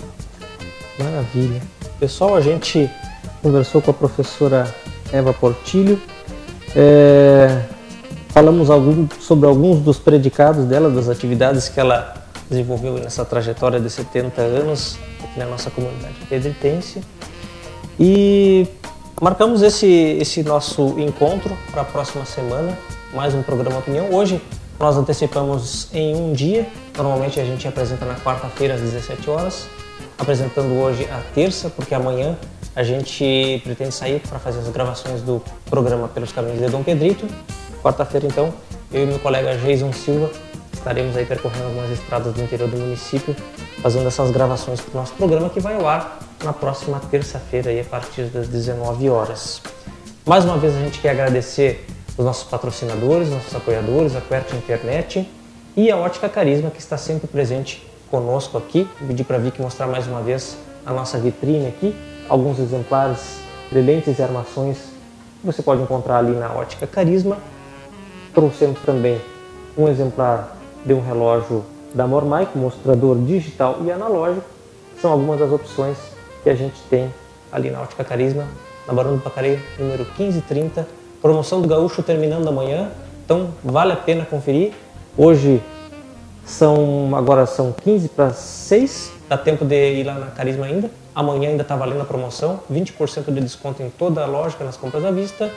Maravilha. 1.00 1.62
Pessoal, 1.98 2.36
a 2.36 2.42
gente 2.42 2.90
conversou 3.42 3.82
com 3.82 3.92
a 3.92 3.94
professora 3.94 4.76
Eva 5.14 5.34
Portilho. 5.34 6.00
É, 6.76 7.64
falamos 8.30 8.70
algum, 8.70 9.08
sobre 9.20 9.48
alguns 9.48 9.80
dos 9.80 9.98
predicados 10.00 10.66
dela, 10.66 10.90
das 10.90 11.10
atividades 11.10 11.70
que 11.70 11.80
ela 11.80 12.16
desenvolveu 12.50 12.94
nessa 12.94 13.24
trajetória 13.24 13.80
de 13.80 13.90
70 13.90 14.42
anos 14.42 14.98
aqui 15.24 15.40
na 15.40 15.46
nossa 15.46 15.70
comunidade 15.70 16.16
pedritense. 16.28 17.02
E 18.00 18.68
marcamos 19.22 19.62
esse, 19.62 19.88
esse 19.88 20.42
nosso 20.44 21.00
encontro 21.00 21.56
para 21.72 21.82
a 21.82 21.86
próxima 21.86 22.26
semana, 22.26 22.78
mais 23.14 23.34
um 23.34 23.44
programa 23.44 23.80
Opinião. 23.80 24.12
Hoje 24.12 24.42
nós 24.80 24.96
antecipamos 24.96 25.90
em 25.94 26.16
um 26.16 26.32
dia, 26.32 26.66
normalmente 26.96 27.40
a 27.40 27.44
gente 27.44 27.68
apresenta 27.68 28.06
na 28.06 28.16
quarta-feira 28.16 28.76
às 28.76 28.82
17 28.82 29.30
horas, 29.30 29.68
apresentando 30.18 30.74
hoje 30.80 31.06
a 31.12 31.20
terça, 31.36 31.70
porque 31.70 31.94
amanhã 31.94 32.38
a 32.76 32.84
gente 32.84 33.62
pretende 33.64 33.94
sair 33.94 34.22
para 34.22 34.40
fazer 34.40 34.60
as 34.60 34.70
gravações 34.70 35.22
do 35.22 35.44
programa 35.70 36.08
Pelos 36.08 36.32
Caminhos 36.32 36.60
de 36.60 36.70
Dom 36.70 36.82
Pedrito. 36.82 37.28
Quarta-feira, 37.82 38.28
então, 38.28 38.54
eu 38.92 39.04
e 39.04 39.06
meu 39.06 39.20
colega 39.20 39.58
Jason 39.58 39.94
Silva 39.94 40.30
estaremos 40.74 41.16
aí 41.16 41.26
percorrendo 41.26 41.66
algumas 41.66 41.92
estradas 41.92 42.34
do 42.34 42.42
interior 42.42 42.70
do 42.70 42.78
município, 42.78 43.36
fazendo 43.82 44.08
essas 44.08 44.32
gravações 44.32 44.80
para 44.82 44.98
o 44.98 45.02
nosso 45.02 45.14
programa 45.14 45.50
que 45.50 45.60
vai 45.60 45.76
ao 45.76 45.88
ar 45.88 46.20
na 46.44 46.54
próxima 46.54 47.00
terça-feira, 47.12 47.70
a 47.80 47.84
partir 47.84 48.24
das 48.24 48.48
19 48.48 49.10
horas. 49.10 49.62
Mais 50.26 50.46
uma 50.46 50.58
vez 50.58 50.76
a 50.76 50.80
gente 50.80 51.00
quer 51.00 51.12
agradecer 51.12 51.86
os 52.18 52.26
nossos 52.26 52.44
patrocinadores, 52.44 53.30
nossos 53.30 53.54
apoiadores, 53.56 54.16
a 54.16 54.22
Quert 54.22 54.54
Internet 54.54 55.30
e 55.76 55.90
a 55.90 55.98
Ótica 55.98 56.28
Carisma, 56.28 56.70
que 56.70 56.80
está 56.80 56.98
sempre 56.98 57.28
presente 57.28 57.86
conosco 58.12 58.58
aqui. 58.58 58.88
Vou 59.00 59.08
pedir 59.08 59.24
para 59.24 59.38
a 59.38 59.40
Vicky 59.40 59.62
mostrar 59.62 59.88
mais 59.88 60.08
uma 60.08 60.22
vez 60.22 60.58
a 60.86 60.92
nossa 60.92 61.18
vitrine 61.18 61.68
aqui, 61.68 61.96
alguns 62.28 62.60
exemplares 62.60 63.40
de 63.72 63.82
lentes 63.82 64.20
e 64.20 64.22
armações 64.22 64.78
que 65.40 65.46
você 65.46 65.62
pode 65.62 65.82
encontrar 65.82 66.18
ali 66.18 66.32
na 66.32 66.52
Ótica 66.52 66.86
Carisma. 66.86 67.38
Trouxemos 68.34 68.80
também 68.86 69.20
um 69.78 69.88
exemplar 69.88 70.56
de 70.86 70.94
um 70.94 71.02
relógio 71.02 71.64
da 71.94 72.06
Mormai 72.06 72.48
com 72.52 72.60
mostrador 72.60 73.18
digital 73.18 73.80
e 73.84 73.92
analógico. 73.92 74.46
São 75.02 75.12
algumas 75.12 75.40
das 75.40 75.52
opções 75.52 75.98
que 76.44 76.50
a 76.50 76.56
gente 76.56 76.76
tem 76.90 77.12
ali 77.52 77.70
na 77.72 77.82
Ótica 77.82 78.04
Carisma, 78.04 78.46
na 78.88 78.94
Barão 78.94 79.16
do 79.16 79.22
Pacareio, 79.22 79.60
número 79.78 80.06
1530. 80.18 80.88
Promoção 81.22 81.62
do 81.62 81.68
Gaúcho 81.68 82.04
terminando 82.04 82.48
amanhã, 82.48 82.92
então 83.26 83.50
vale 83.64 83.94
a 83.94 83.96
pena 83.96 84.26
conferir. 84.26 84.74
Hoje 85.18 85.62
são 86.46 87.12
agora 87.16 87.46
são 87.46 87.74
15 87.74 88.10
para 88.10 88.32
6, 88.32 89.12
dá 89.28 89.38
tempo 89.38 89.66
de 89.66 90.00
ir 90.00 90.04
lá 90.04 90.14
na 90.14 90.28
Carisma 90.28 90.66
ainda. 90.66 90.90
Amanhã 91.14 91.50
ainda 91.50 91.64
está 91.64 91.76
valendo 91.76 92.02
a 92.02 92.06
promoção, 92.06 92.60
20% 92.72 93.34
de 93.34 93.42
desconto 93.42 93.82
em 93.84 93.90
toda 93.90 94.24
a 94.24 94.26
loja 94.26 94.56
nas 94.64 94.78
compras 94.78 95.04
à 95.04 95.12
vista 95.12 95.52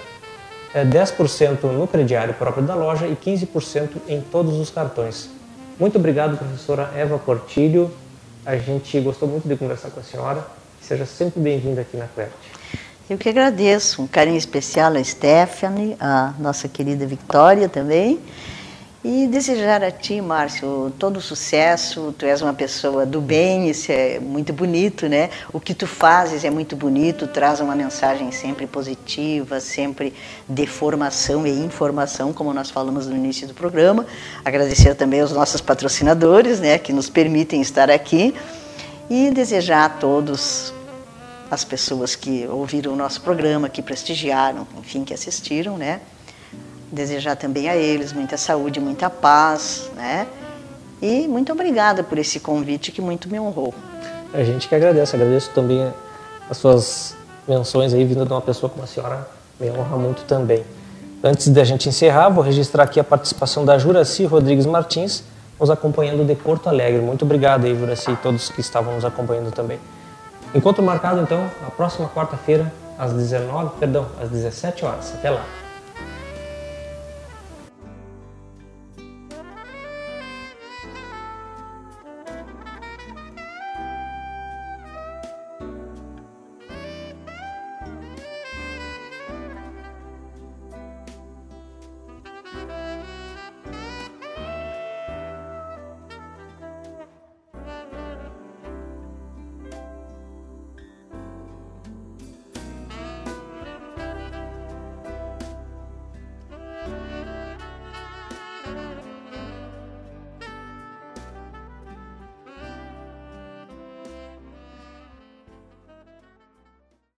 10% 0.75 1.65
no 1.65 1.87
crediário 1.87 2.35
próprio 2.35 2.65
da 2.65 2.75
loja 2.75 3.07
e 3.07 3.15
15% 3.15 3.91
em 4.09 4.21
todos 4.21 4.59
os 4.59 4.71
cartões. 4.71 5.29
Muito 5.79 5.99
obrigado, 5.99 6.37
professora 6.37 6.91
Eva 6.97 7.19
Portilho. 7.19 7.91
A 8.45 8.57
gente 8.57 8.99
gostou 9.01 9.29
muito 9.29 9.47
de 9.47 9.57
conversar 9.57 9.91
com 9.91 10.01
a 10.01 10.03
senhora. 10.03 10.47
Seja 10.81 11.07
sempre 11.07 11.41
bem-vinda 11.41 11.83
aqui 11.83 11.97
na 11.97 12.07
CLERT. 12.07 12.33
Eu 13.09 13.19
que 13.19 13.29
agradeço. 13.29 14.03
Um 14.03 14.07
carinho 14.07 14.39
especial 14.39 14.93
a 14.95 15.05
Stephanie, 15.05 15.97
a 16.01 16.33
nossa 16.39 16.69
querida 16.69 17.07
Victoria 17.07 17.69
também. 17.69 18.19
E 19.05 19.27
desejar 19.27 19.83
a 19.83 19.91
ti, 19.91 20.21
Márcio, 20.21 20.93
todo 20.97 21.21
sucesso. 21.21 22.15
Tu 22.17 22.25
és 22.25 22.41
uma 22.41 22.55
pessoa 22.55 23.05
do 23.05 23.21
bem, 23.21 23.69
isso 23.69 23.91
é 23.91 24.21
muito 24.21 24.53
bonito, 24.53 25.09
né? 25.09 25.29
O 25.53 25.59
que 25.59 25.75
tu 25.75 25.89
fazes 25.89 26.45
é 26.45 26.51
muito 26.51 26.77
bonito, 26.77 27.27
traz 27.27 27.59
uma 27.59 27.75
mensagem 27.75 28.31
sempre 28.31 28.65
positiva, 28.65 29.59
sempre 29.59 30.15
de 30.49 30.69
formação 30.69 31.45
e 31.45 31.51
informação, 31.51 32.33
como 32.33 32.55
nós 32.55 32.71
falamos 32.71 33.09
no 33.09 33.17
início 33.17 33.49
do 33.49 33.55
programa. 33.55 34.07
Agradecer 34.45 34.95
também 34.95 35.21
aos 35.21 35.33
nossos 35.33 35.61
patrocinadores, 35.61 36.61
né, 36.61 36.79
que 36.79 36.93
nos 36.93 37.11
permitem 37.11 37.61
estar 37.61 37.91
aqui. 37.91 38.33
E 39.11 39.33
desejar 39.33 39.85
a 39.85 39.89
todos 39.89 40.73
as 41.51 41.65
pessoas 41.65 42.15
que 42.15 42.47
ouviram 42.47 42.93
o 42.93 42.97
nosso 42.97 43.21
programa, 43.21 43.69
que 43.69 43.83
prestigiaram, 43.83 44.65
enfim, 44.79 45.03
que 45.03 45.13
assistiram, 45.13 45.77
né? 45.77 46.01
Desejar 46.93 47.37
também 47.37 47.69
a 47.69 47.75
eles 47.75 48.13
muita 48.13 48.37
saúde, 48.37 48.79
muita 48.79 49.09
paz, 49.09 49.91
né? 49.97 50.27
E 51.01 51.27
muito 51.27 51.51
obrigada 51.51 52.05
por 52.05 52.19
esse 52.19 52.39
convite 52.39 52.93
que 52.93 53.01
muito 53.01 53.29
me 53.29 53.41
honrou. 53.41 53.75
A 54.33 54.45
gente 54.45 54.69
que 54.69 54.75
agradece, 54.75 55.17
agradeço 55.17 55.51
também 55.51 55.93
as 56.49 56.59
suas 56.59 57.17
menções 57.49 57.93
aí 57.93 58.05
vindo 58.05 58.25
de 58.25 58.33
uma 58.33 58.41
pessoa 58.41 58.71
como 58.71 58.85
a 58.85 58.87
senhora, 58.87 59.27
me 59.59 59.71
honra 59.71 59.97
muito 59.97 60.23
também. 60.25 60.65
Antes 61.25 61.49
da 61.49 61.65
gente 61.65 61.89
encerrar, 61.89 62.29
vou 62.29 62.45
registrar 62.45 62.85
aqui 62.85 63.01
a 63.01 63.05
participação 63.05 63.65
da 63.65 63.79
Juraci 63.79 64.25
Rodrigues 64.25 64.67
Martins, 64.67 65.25
nos 65.59 65.71
acompanhando 65.71 66.25
de 66.25 66.35
Porto 66.35 66.69
Alegre. 66.69 67.01
Muito 67.01 67.25
obrigado 67.25 67.65
aí, 67.65 67.77
Juraci, 67.77 68.11
e 68.11 68.17
todos 68.17 68.49
que 68.51 68.61
estavam 68.61 68.95
nos 68.95 69.05
acompanhando 69.05 69.53
também. 69.53 69.79
Encontro 70.55 70.83
marcado 70.83 71.21
então 71.21 71.49
na 71.63 71.71
próxima 71.71 72.09
quarta-feira 72.09 72.73
às 72.99 73.13
19, 73.13 73.71
perdão, 73.79 74.07
às 74.21 74.29
17 74.29 74.85
horas. 74.85 75.15
Até 75.15 75.31
lá. 75.31 75.62